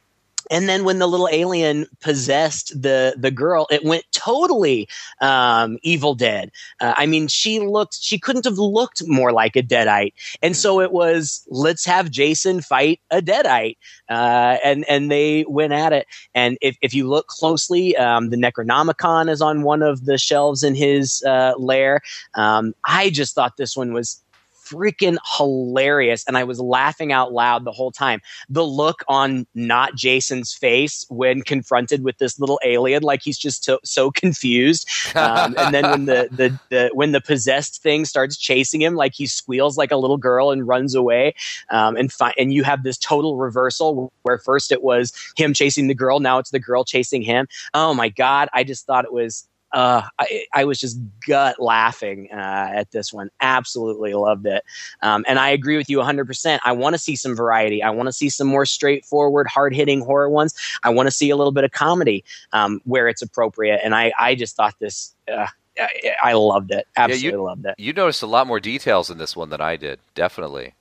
[0.51, 4.89] and then when the little alien possessed the the girl it went totally
[5.21, 6.51] um, evil dead.
[6.81, 10.13] Uh, i mean she looked she couldn't have looked more like a deadite.
[10.43, 13.77] And so it was let's have jason fight a deadite.
[14.09, 16.07] Uh, and and they went at it.
[16.35, 20.63] And if, if you look closely um, the necronomicon is on one of the shelves
[20.63, 22.01] in his uh, lair.
[22.35, 24.23] Um, i just thought this one was
[24.71, 28.21] freaking hilarious and i was laughing out loud the whole time.
[28.49, 33.65] The look on not jason's face when confronted with this little alien like he's just
[33.65, 34.89] so, so confused.
[35.15, 39.15] Um, and then when the, the, the when the possessed thing starts chasing him like
[39.15, 41.35] he squeals like a little girl and runs away.
[41.71, 45.89] Um, and fi- and you have this total reversal where first it was him chasing
[45.89, 47.49] the girl now it's the girl chasing him.
[47.75, 52.29] Oh my god i just thought it was uh, I, I, was just gut laughing
[52.33, 53.31] uh, at this one.
[53.41, 54.65] Absolutely loved it.
[55.03, 56.59] Um, and I agree with you 100%.
[56.65, 57.83] I want to see some variety.
[57.83, 60.55] I want to see some more straightforward, hard hitting horror ones.
[60.83, 63.81] I want to see a little bit of comedy um, where it's appropriate.
[63.85, 65.15] And I, I just thought this.
[65.33, 65.47] Uh,
[65.79, 66.87] I, I loved it.
[66.97, 67.75] Absolutely yeah, you, loved it.
[67.79, 70.01] You noticed a lot more details in this one than I did.
[70.15, 70.75] Definitely.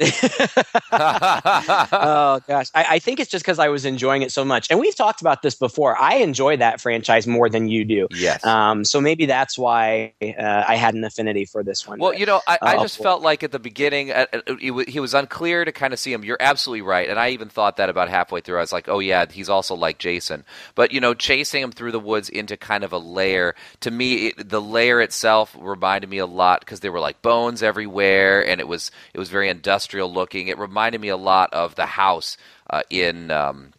[0.92, 4.80] oh gosh, I, I, think it's just because I was enjoying it so much, and
[4.80, 6.00] we've talked about this before.
[6.00, 8.08] I enjoy that franchise more than you do.
[8.10, 8.42] Yes.
[8.46, 11.98] Um, so maybe that's why uh, I had an affinity for this one.
[11.98, 14.54] Well, but, you know, I, I uh, just felt like at the beginning, uh, uh
[14.56, 16.24] he was unclear to kind of see him.
[16.24, 18.56] You're absolutely right, and I even thought that about halfway through.
[18.56, 20.44] I was like, oh yeah, he's also like Jason.
[20.74, 23.54] But you know, chasing him through the woods into kind of a lair.
[23.80, 27.62] To me, it, the lair itself reminded me a lot because there were like bones
[27.62, 30.48] everywhere, and it was it was very industrial looking.
[30.48, 32.36] It reminded me a lot of the house
[32.68, 33.72] uh, in um,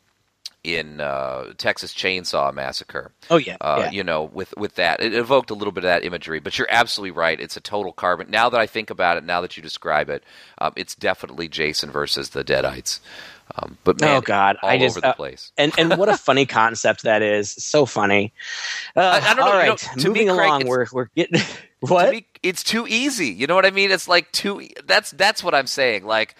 [0.64, 3.12] in uh, Texas Chainsaw Massacre.
[3.30, 5.90] Oh yeah, uh, yeah, you know, with with that, it evoked a little bit of
[5.90, 6.40] that imagery.
[6.40, 8.30] But you're absolutely right; it's a total carbon.
[8.30, 10.24] Now that I think about it, now that you describe it,
[10.60, 13.00] um, it's definitely Jason versus the Deadites.
[13.56, 15.52] Um, but man, oh god, all I just over the uh, place.
[15.58, 17.52] and and what a funny concept that is.
[17.52, 18.34] So funny.
[18.96, 19.52] Uh, I, I don't know.
[19.52, 21.42] all you know, to moving me, Craig, along, we're we're getting
[21.80, 22.06] what?
[22.06, 23.28] to me, it's too easy.
[23.28, 23.92] You know what I mean?
[23.92, 24.68] It's like too.
[24.86, 26.06] That's that's what I'm saying.
[26.06, 26.36] Like,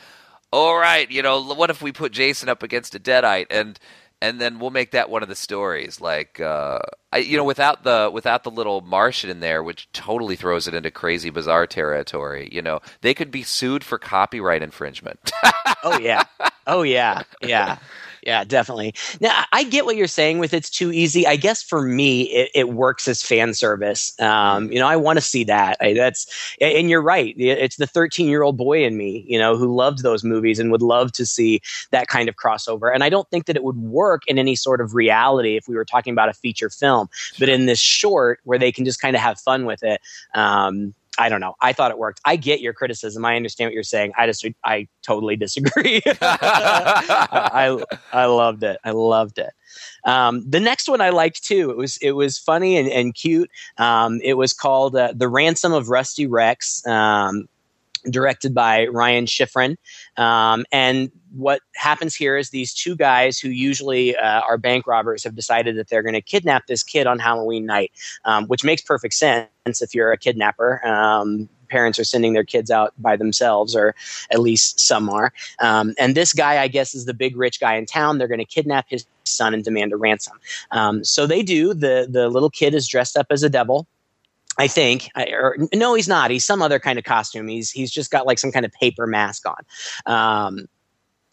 [0.52, 3.80] all right, you know, what if we put Jason up against a Deadite and
[4.22, 6.00] and then we'll make that one of the stories.
[6.00, 6.80] Like, uh,
[7.12, 10.76] I, you know, without the without the little Martian in there, which totally throws it
[10.76, 12.48] into crazy, bizarre territory.
[12.52, 15.32] You know, they could be sued for copyright infringement.
[15.84, 16.24] oh yeah,
[16.68, 17.80] oh yeah, yeah.
[18.24, 18.94] Yeah, definitely.
[19.20, 21.26] Now I get what you're saying with it's too easy.
[21.26, 24.20] I guess for me, it, it works as fan service.
[24.20, 25.78] Um, you know, I want to see that.
[25.82, 26.28] I, that's
[26.62, 27.34] and you're right.
[27.38, 30.72] It's the 13 year old boy in me, you know, who loved those movies and
[30.72, 32.94] would love to see that kind of crossover.
[32.94, 35.76] And I don't think that it would work in any sort of reality if we
[35.76, 37.10] were talking about a feature film,
[37.40, 40.00] but in this short where they can just kind of have fun with it.
[40.36, 41.56] Um, I don't know.
[41.62, 42.20] I thought it worked.
[42.26, 43.24] I get your criticism.
[43.26, 44.14] I understand what you're saying.
[44.18, 46.02] I just I totally disagree.
[46.22, 47.80] I
[48.12, 48.80] I loved it.
[48.84, 49.52] I loved it.
[50.04, 51.70] Um, the next one I liked too.
[51.70, 53.52] It was it was funny and, and cute.
[53.78, 57.48] Um, it was called uh, "The Ransom of Rusty Rex." Um,
[58.10, 59.76] directed by Ryan Schifrin.
[60.18, 65.24] Um, and what happens here is these two guys who usually uh, are bank robbers
[65.24, 67.92] have decided that they're going to kidnap this kid on Halloween night,
[68.26, 69.48] um, which makes perfect sense
[69.82, 70.86] if you're a kidnapper.
[70.86, 73.96] Um, parents are sending their kids out by themselves, or
[74.30, 75.32] at least some are.
[75.60, 78.18] Um, and this guy, I guess, is the big rich guy in town.
[78.18, 80.38] They're going to kidnap his son and demand a ransom.
[80.72, 81.74] Um, so they do.
[81.74, 83.88] the The little kid is dressed up as a devil.
[84.62, 86.30] I think, or no, he's not.
[86.30, 87.48] He's some other kind of costume.
[87.48, 89.66] He's he's just got like some kind of paper mask on.
[90.06, 90.68] Um,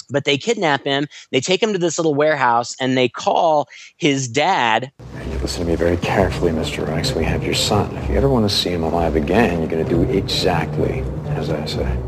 [0.08, 1.06] but they kidnap him.
[1.30, 3.68] They take him to this little warehouse, and they call
[3.98, 4.90] his dad.
[5.30, 6.88] You listen to me very carefully, Mr.
[6.88, 7.12] Rex.
[7.12, 7.94] We have your son.
[7.98, 11.50] If you ever want to see him alive again, you're going to do exactly as
[11.50, 11.98] I say.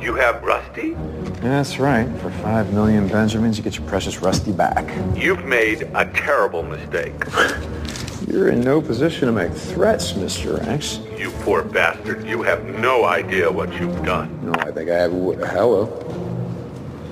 [0.00, 0.94] You have Rusty?
[1.40, 2.08] That's right.
[2.20, 4.88] For five million Benjamins, you get your precious Rusty back.
[5.16, 7.14] You've made a terrible mistake.
[8.28, 10.64] You're in no position to make threats, Mr.
[10.66, 11.00] X.
[11.18, 12.26] You poor bastard.
[12.26, 14.38] You have no idea what you've done.
[14.44, 15.12] No, I think I have.
[15.12, 15.84] Hello.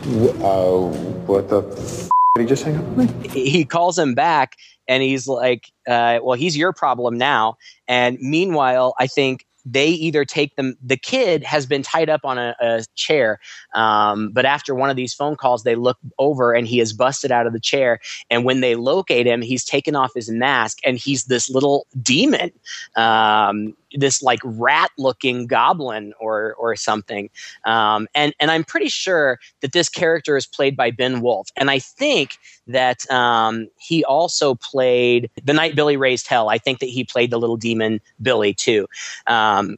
[0.07, 0.93] Uh,
[1.27, 3.29] what the f- did he just hang up with me?
[3.29, 4.57] He calls him back
[4.89, 7.57] and he's like, uh, well, he's your problem now.
[7.87, 12.39] And meanwhile, I think they either take them the kid has been tied up on
[12.39, 13.39] a, a chair
[13.75, 17.31] um, but after one of these phone calls they look over and he is busted
[17.33, 17.99] out of the chair.
[18.31, 22.51] And when they locate him he's taken off his mask and he's this little demon
[22.97, 27.31] um, this like rat looking goblin or or something.
[27.65, 31.49] Um, and and i'm pretty sure that this character is played by Ben Woolf.
[31.57, 36.49] And i think that um, he also played the night billy raised hell.
[36.49, 38.87] I think that he played the little demon billy too.
[39.27, 39.77] Um,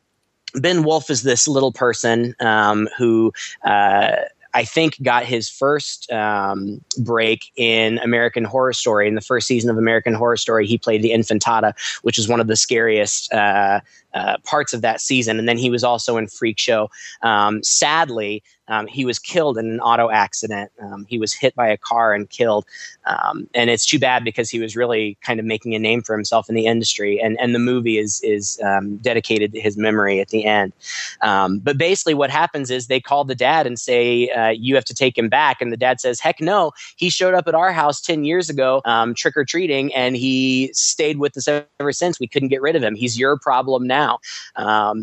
[0.55, 3.33] Ben Woolf is this little person um, who
[3.65, 4.17] uh,
[4.55, 9.09] I think got his first um, break in American Horror Story.
[9.09, 12.41] In the first season of American Horror Story, he played the Infantata, which is one
[12.41, 13.81] of the scariest uh,
[14.15, 15.39] uh, parts of that season.
[15.39, 16.91] And then he was also in Freak Show.
[17.23, 20.71] Um, sadly, um, he was killed in an auto accident.
[20.81, 22.65] Um, he was hit by a car and killed.
[23.07, 26.15] Um, and it's too bad because he was really kind of making a name for
[26.15, 27.21] himself in the industry.
[27.21, 30.73] And, and the movie is, is um, dedicated to his memory at the end.
[31.21, 34.85] Um, but basically, what happens is they call the dad and say, uh, You have
[34.87, 35.61] to take him back.
[35.61, 36.73] And the dad says, Heck no.
[36.97, 38.81] He showed up at our house 10 years ago
[39.15, 42.19] trick or treating, and he stayed with us ever since.
[42.19, 42.95] We couldn't get rid of him.
[42.95, 44.02] He's your problem now.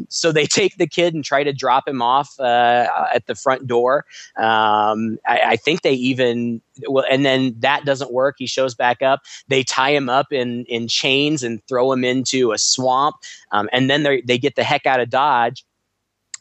[0.09, 3.67] So they take the kid and try to drop him off uh, at the front
[3.67, 4.05] door.
[4.37, 8.35] Um, I, I, think they even well, and then that doesn't work.
[8.37, 9.21] He shows back up.
[9.47, 13.15] They tie him up in in chains and throw him into a swamp,
[13.51, 15.65] um, and then they they get the heck out of Dodge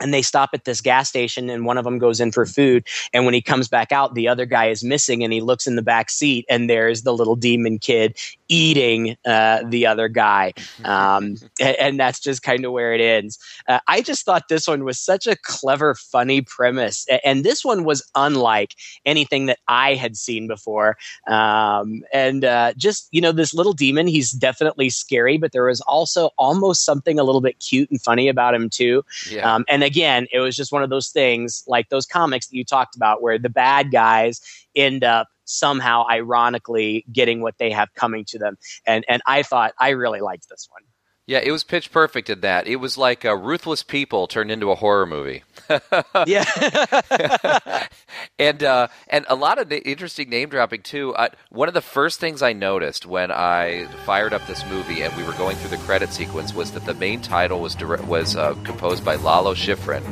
[0.01, 2.87] and they stop at this gas station and one of them goes in for food
[3.13, 5.77] and when he comes back out the other guy is missing and he looks in
[5.77, 8.17] the back seat and there's the little demon kid
[8.49, 10.53] eating uh, the other guy.
[10.85, 13.39] Um, and, and, that's just kind of where it ends.
[13.67, 17.05] Uh, I just thought this one was such a clever, funny premise.
[17.25, 18.75] And this one was unlike
[19.05, 20.97] anything that I had seen before.
[21.27, 25.81] Um, and uh, just, you know, this little demon, he's definitely scary, but there was
[25.83, 29.05] also almost something a little bit cute and funny about him, too.
[29.31, 29.53] Yeah.
[29.53, 32.65] Um, and again, it was just one of those things like those comics that you
[32.65, 34.41] talked about where the bad guys
[34.75, 38.57] end up somehow ironically getting what they have coming to them.
[38.87, 40.83] And and I thought I really liked this one.
[41.29, 42.67] Yeah, it was pitch perfect in that.
[42.67, 45.45] It was like a Ruthless People turned into a horror movie.
[46.27, 47.87] yeah,
[48.39, 51.15] and uh, and a lot of interesting name dropping too.
[51.15, 55.15] Uh, one of the first things I noticed when I fired up this movie and
[55.19, 58.35] we were going through the credit sequence was that the main title was dire- was
[58.35, 60.03] uh, composed by Lalo Schifrin,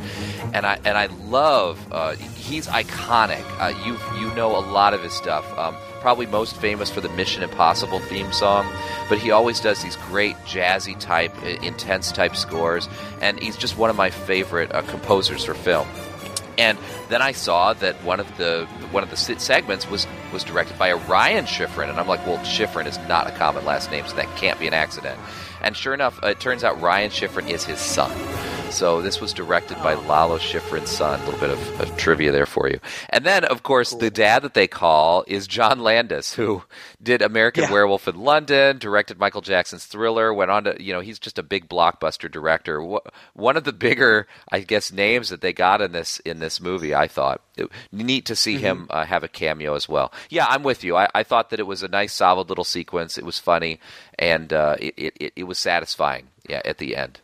[0.52, 3.42] and I and I love uh, he's iconic.
[3.58, 5.50] Uh, you you know a lot of his stuff.
[5.56, 8.64] Um, probably most famous for the Mission Impossible theme song,
[9.08, 11.34] but he always does these great jazzy type,
[11.64, 12.88] intense type scores,
[13.20, 15.88] and he's just one of my favorite uh, composers for film.
[16.58, 16.78] And
[17.08, 20.92] then I saw that one of the one of the segments was was directed by
[20.92, 24.28] Ryan Schifrin, and I'm like, well, Schifrin is not a common last name, so that
[24.36, 25.18] can't be an accident.
[25.62, 28.16] And sure enough, it turns out Ryan Schifrin is his son.
[28.70, 31.20] So this was directed by Lalo Schifrin's son.
[31.20, 32.80] A little bit of, of trivia there for you.
[33.10, 34.00] And then, of course, cool.
[34.00, 36.64] the dad that they call is John Landis, who
[37.02, 37.72] did American yeah.
[37.72, 41.42] Werewolf in London, directed Michael Jackson's Thriller, went on to, you know, he's just a
[41.42, 42.82] big blockbuster director.
[43.34, 46.94] One of the bigger, I guess, names that they got in this in this movie,
[46.94, 47.42] I thought.
[47.92, 48.64] Neat to see mm-hmm.
[48.64, 50.12] him uh, have a cameo as well.
[50.28, 50.96] Yeah, I'm with you.
[50.96, 53.16] I, I, thought that it was a nice, solid little sequence.
[53.16, 53.80] It was funny,
[54.18, 56.28] and uh, it, it, it was satisfying.
[56.48, 57.20] Yeah, at the end.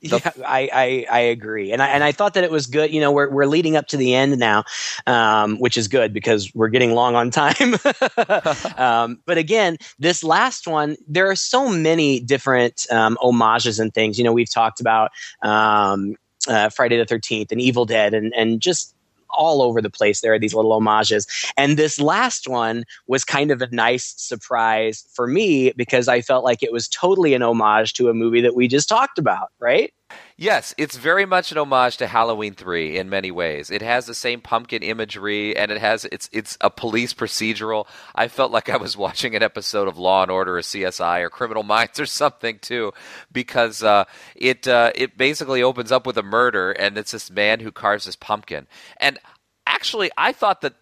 [0.00, 2.92] The yeah, I, I, I agree, and I and I thought that it was good.
[2.92, 4.64] You know, we're we're leading up to the end now,
[5.06, 7.74] um, which is good because we're getting long on time.
[8.78, 14.18] um, but again, this last one, there are so many different um, homages and things.
[14.18, 15.10] You know, we've talked about
[15.42, 16.14] um,
[16.46, 18.94] uh, Friday the Thirteenth and Evil Dead, and and just
[19.30, 20.20] all over the place.
[20.20, 21.26] There are these little homages.
[21.56, 26.44] And this last one was kind of a nice surprise for me because I felt
[26.44, 29.92] like it was totally an homage to a movie that we just talked about, right?
[30.40, 33.70] Yes, it's very much an homage to Halloween 3 in many ways.
[33.72, 37.88] It has the same pumpkin imagery and it has it's it's a police procedural.
[38.14, 41.30] I felt like I was watching an episode of Law and Order or CSI or
[41.30, 42.92] Criminal Minds or something too
[43.32, 44.04] because uh,
[44.36, 48.04] it uh, it basically opens up with a murder and it's this man who carves
[48.04, 48.68] this pumpkin.
[48.98, 49.18] And
[49.66, 50.74] actually I thought that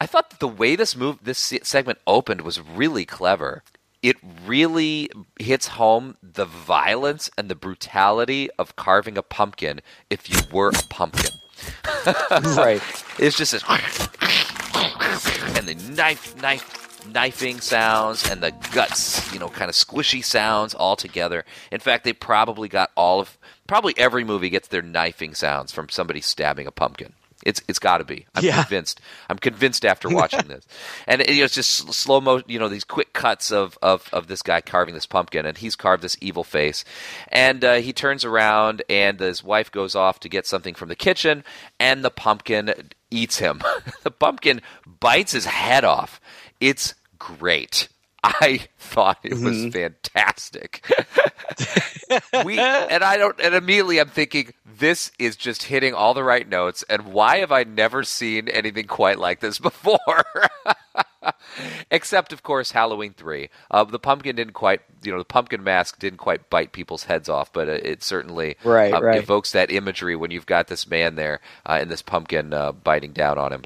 [0.00, 3.62] I thought that the way this move this segment opened was really clever
[4.02, 10.38] it really hits home the violence and the brutality of carving a pumpkin if you
[10.52, 11.32] were a pumpkin.
[12.56, 12.80] right.
[13.18, 13.82] It's just this and
[15.68, 20.96] the knife knife knifing sounds and the guts, you know, kind of squishy sounds all
[20.96, 21.44] together.
[21.70, 25.88] In fact, they probably got all of probably every movie gets their knifing sounds from
[25.88, 27.14] somebody stabbing a pumpkin.
[27.44, 28.26] It's it's got to be.
[28.34, 28.62] I'm yeah.
[28.62, 29.00] convinced.
[29.28, 30.66] I'm convinced after watching this,
[31.06, 32.42] and it, you know, it's just slow mo.
[32.46, 35.76] You know, these quick cuts of, of of this guy carving this pumpkin, and he's
[35.76, 36.84] carved this evil face,
[37.28, 40.96] and uh, he turns around, and his wife goes off to get something from the
[40.96, 41.44] kitchen,
[41.78, 42.72] and the pumpkin
[43.10, 43.62] eats him.
[44.02, 44.60] the pumpkin
[45.00, 46.20] bites his head off.
[46.60, 47.88] It's great.
[48.24, 49.70] I thought it was mm-hmm.
[49.70, 50.84] fantastic.
[52.44, 56.48] we and I don't and immediately I'm thinking this is just hitting all the right
[56.48, 60.24] notes and why have I never seen anything quite like this before?
[61.90, 63.50] Except, of course, Halloween three.
[63.70, 67.28] Uh, the pumpkin didn't quite, you know, the pumpkin mask didn't quite bite people's heads
[67.28, 69.18] off, but it, it certainly Right, um, right.
[69.18, 73.12] evokes that imagery when you've got this man there uh, and this pumpkin uh, biting
[73.12, 73.62] down on him.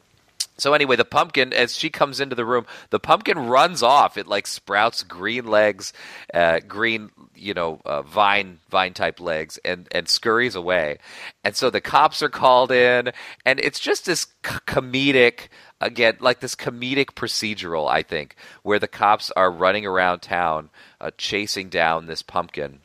[0.57, 4.16] So anyway, the pumpkin, as she comes into the room, the pumpkin runs off.
[4.16, 5.92] It like sprouts green legs,
[6.32, 10.98] uh, green, you know, uh, vine vine type legs, and and scurries away.
[11.42, 13.12] And so the cops are called in,
[13.44, 15.48] and it's just this c- comedic.
[15.80, 21.11] Again, like this comedic procedural, I think, where the cops are running around town uh,
[21.18, 22.80] chasing down this pumpkin,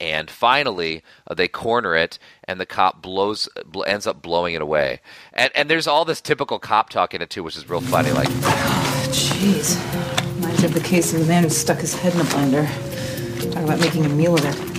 [0.00, 4.60] and finally uh, they corner it and the cop blows bl- ends up blowing it
[4.62, 5.00] away
[5.32, 8.10] and and there's all this typical cop talk in it too which is real funny
[8.10, 8.28] like
[9.16, 9.76] Jeez.
[10.34, 12.66] Reminds me of the case of the man who stuck his head in a blender.
[13.52, 14.75] Talk about making a meal of it.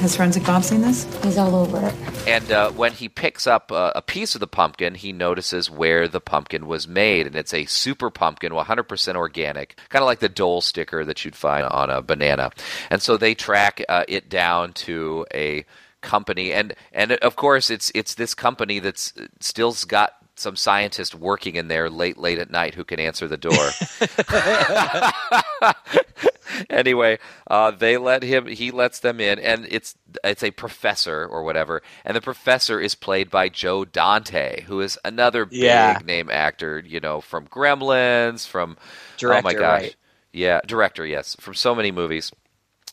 [0.00, 1.04] Has Forensic Bob seen this?
[1.24, 1.94] He's all over it.
[2.28, 6.06] and uh, when he picks up uh, a piece of the pumpkin he notices where
[6.06, 10.28] the pumpkin was made and it's a super pumpkin 100% organic kind of like the
[10.28, 12.50] dole sticker that you'd find on a banana
[12.90, 15.64] and so they track uh, it down to a
[16.00, 21.56] company and and of course it's it's this company that's still's got some scientist working
[21.56, 23.52] in there late late at night who can answer the door
[26.70, 28.46] anyway, uh, they let him.
[28.46, 29.94] He lets them in, and it's
[30.24, 34.98] it's a professor or whatever, and the professor is played by Joe Dante, who is
[35.04, 35.98] another big Yeah.
[36.06, 36.78] name actor.
[36.84, 38.76] You know, from Gremlins, from
[39.16, 39.96] director, oh my gosh, right.
[40.32, 42.32] yeah, director, yes, from so many movies.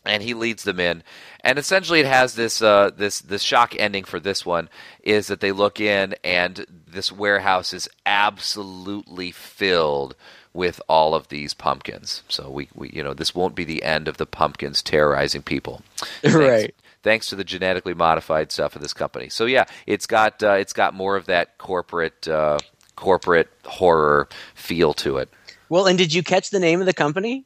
[0.05, 1.03] And he leads them in,
[1.41, 4.69] and essentially it has this uh, this this shock ending for this one
[5.03, 10.15] is that they look in and this warehouse is absolutely filled
[10.55, 12.23] with all of these pumpkins.
[12.29, 15.83] So we, we you know this won't be the end of the pumpkins terrorizing people.
[16.21, 16.75] Thanks- Right.
[17.03, 19.29] Thanks to the genetically modified stuff of this company.
[19.29, 22.57] So yeah, it's got uh, it's got more of that corporate uh,
[22.95, 25.29] corporate horror feel to it.
[25.69, 27.45] Well, and did you catch the name of the company?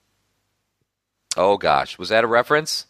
[1.36, 2.86] Oh gosh, was that a reference?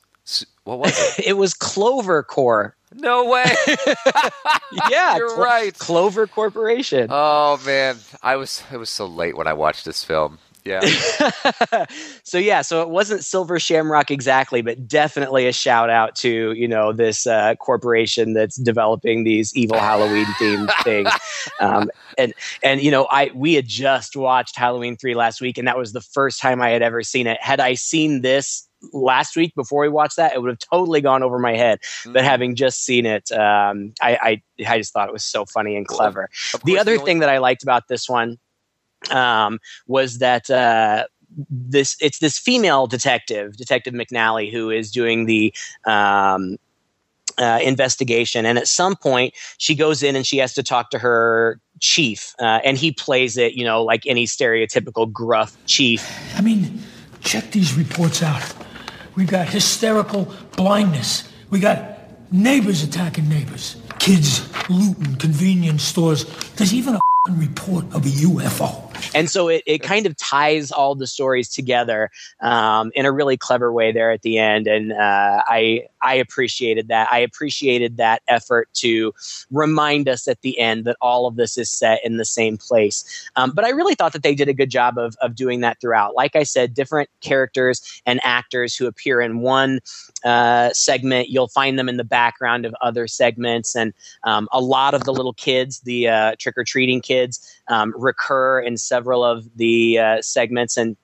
[0.70, 1.26] What was it?
[1.28, 2.76] it was Clover Corp.
[2.94, 3.46] No way.
[4.90, 5.78] yeah, You're Clo- right.
[5.78, 7.08] Clover Corporation.
[7.10, 10.38] Oh man, I was it was so late when I watched this film.
[10.64, 10.82] Yeah.
[12.24, 16.68] so yeah, so it wasn't Silver Shamrock exactly, but definitely a shout out to you
[16.68, 21.10] know this uh, corporation that's developing these evil Halloween themed things.
[21.60, 25.68] Um, and and you know I we had just watched Halloween three last week, and
[25.68, 27.42] that was the first time I had ever seen it.
[27.42, 31.24] Had I seen this last week before we watched that, it would have totally gone
[31.24, 31.80] over my head.
[32.06, 35.76] But having just seen it, um, I, I I just thought it was so funny
[35.76, 36.30] and clever.
[36.64, 38.38] the other thing that I liked about this one
[39.12, 41.06] um, was that uh,
[41.50, 45.54] this it's this female detective, Detective McNally, who is doing the
[45.86, 46.58] um,
[47.38, 51.00] uh, investigation, and at some point she goes in and she has to talk to
[51.00, 56.10] her chief, uh, and he plays it, you know, like any stereotypical gruff chief.
[56.38, 56.82] I mean,
[57.22, 58.44] check these reports out.
[59.20, 61.30] We got hysterical blindness.
[61.50, 62.00] We got
[62.32, 63.76] neighbors attacking neighbors.
[64.00, 66.24] Kids looting convenience stores.
[66.56, 67.00] There's even a
[67.32, 68.89] report of a UFO.
[69.14, 72.10] And so it, it kind of ties all the stories together
[72.42, 74.68] um, in a really clever way there at the end.
[74.68, 77.12] And uh, I I appreciated that.
[77.12, 79.14] I appreciated that effort to
[79.52, 83.30] remind us at the end that all of this is set in the same place.
[83.36, 85.82] Um, but I really thought that they did a good job of, of doing that
[85.82, 86.16] throughout.
[86.16, 89.80] Like I said different characters and actors who appear in one
[90.24, 93.76] uh, segment you'll find them in the background of other segments.
[93.76, 93.94] And
[94.24, 99.24] um, a lot of the little kids the uh, trick-or-treating kids um, recur in several
[99.24, 100.98] of the uh, segments and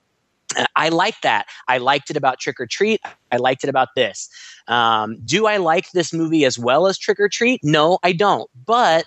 [0.56, 1.46] uh, I liked that.
[1.68, 3.00] I liked it about Trick or Treat.
[3.32, 4.28] I liked it about this.
[4.68, 7.60] Um, do I like this movie as well as Trick or Treat?
[7.64, 8.48] No, I don't.
[8.64, 9.06] But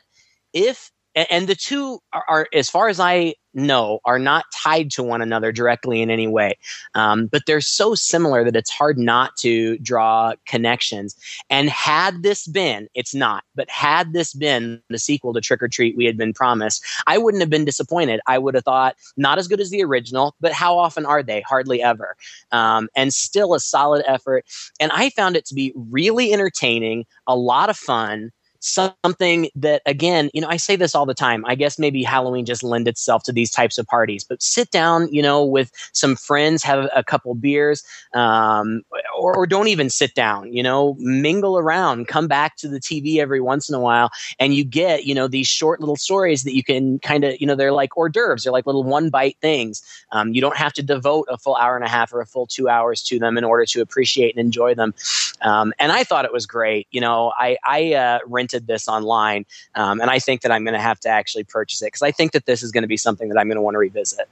[0.53, 4.91] if a- and the two are, are as far as I know, are not tied
[4.91, 6.57] to one another directly in any way.
[6.93, 11.15] Um, but they're so similar that it's hard not to draw connections.
[11.49, 15.67] And had this been, it's not, but had this been the sequel to Trick or
[15.67, 18.20] Treat we had been promised, I wouldn't have been disappointed.
[18.28, 21.41] I would have thought not as good as the original, but how often are they?
[21.41, 22.15] Hardly ever.
[22.51, 24.45] Um, and still a solid effort.
[24.80, 30.30] And I found it to be really entertaining, a lot of fun something that again
[30.34, 33.24] you know i say this all the time i guess maybe halloween just lend itself
[33.24, 37.03] to these types of parties but sit down you know with some friends have a
[37.03, 37.84] couple beers
[38.14, 38.82] um,
[39.18, 43.18] or, or don't even sit down you know mingle around come back to the tv
[43.18, 46.55] every once in a while and you get you know these short little stories that
[46.55, 49.38] you can kind of you know they're like hors d'oeuvres they're like little one bite
[49.41, 49.82] things.
[50.12, 52.47] Um, you don't have to devote a full hour and a half or a full
[52.47, 54.93] two hours to them in order to appreciate and enjoy them.
[55.41, 59.45] Um, and i thought it was great you know i i uh, rented this online
[59.75, 62.11] um, and i think that i'm going to have to actually purchase it because i
[62.11, 64.27] think that this is going to be something that i'm going to want to revisit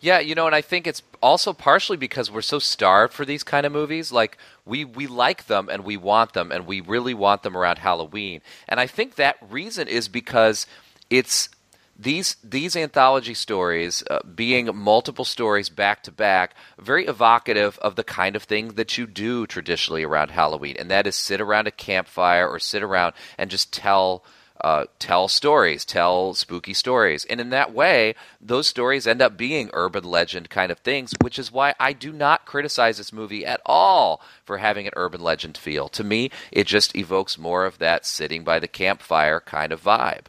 [0.00, 3.42] Yeah, you know, and I think it's also partially because we're so starved for these
[3.42, 4.12] kind of movies.
[4.12, 4.36] Like
[4.66, 8.42] we we like them and we want them and we really want them around Halloween.
[8.68, 10.66] And I think that reason is because
[11.08, 11.48] it's
[11.96, 18.04] these these anthology stories uh, being multiple stories back to back very evocative of the
[18.04, 21.70] kind of thing that you do traditionally around Halloween and that is sit around a
[21.70, 24.24] campfire or sit around and just tell
[24.60, 27.26] uh, tell stories, tell spooky stories.
[27.26, 31.38] And in that way, those stories end up being urban legend kind of things, which
[31.38, 35.58] is why I do not criticize this movie at all for having an urban legend
[35.58, 35.88] feel.
[35.90, 40.26] To me, it just evokes more of that sitting by the campfire kind of vibe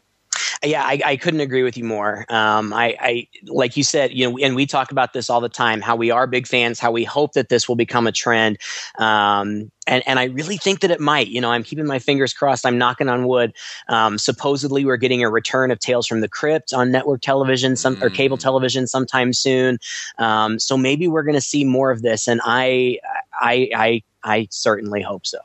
[0.62, 2.24] yeah, I, I, couldn't agree with you more.
[2.28, 5.48] Um, I, I, like you said, you know, and we talk about this all the
[5.48, 5.80] time.
[5.80, 6.78] How we are big fans.
[6.80, 8.58] How we hope that this will become a trend.
[8.98, 11.28] Um, and and I really think that it might.
[11.28, 12.66] You know, I'm keeping my fingers crossed.
[12.66, 13.54] I'm knocking on wood.
[13.88, 18.02] Um, supposedly, we're getting a return of Tales from the Crypt on network television, some
[18.02, 18.40] or cable mm.
[18.40, 19.78] television sometime soon.
[20.18, 22.26] Um, so maybe we're going to see more of this.
[22.26, 22.98] And I,
[23.40, 25.38] I, I, I certainly hope so.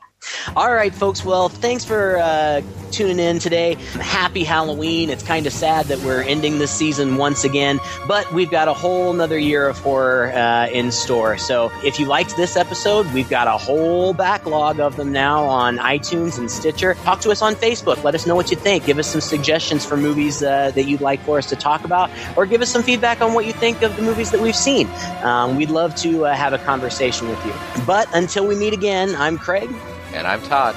[0.56, 1.24] All right, folks.
[1.24, 2.62] Well, thanks for uh,
[2.92, 3.76] tuning in today.
[4.00, 5.10] Happy Halloween.
[5.10, 8.74] It's kind of sad that we're ending this season once again, but we've got a
[8.74, 11.38] whole another year of horror uh, in store.
[11.38, 15.78] So if you liked this episode, we've got a whole backlog of them now on
[15.78, 16.96] iTunes and Stitcher.
[16.96, 18.04] Talk to us on Facebook.
[18.04, 18.86] Let us know what you think.
[18.86, 22.12] Give us some suggestions for movies uh, that you'd like for us to talk about,
[22.36, 24.88] or give us some feedback on what you think of the movies that we've seen.
[25.24, 27.54] Um, we'd love to uh, have a conversation with you.
[27.86, 29.70] But until we meet again, I'm Craig.
[30.14, 30.76] And I'm Todd.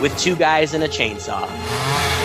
[0.00, 2.19] With two guys and a chainsaw.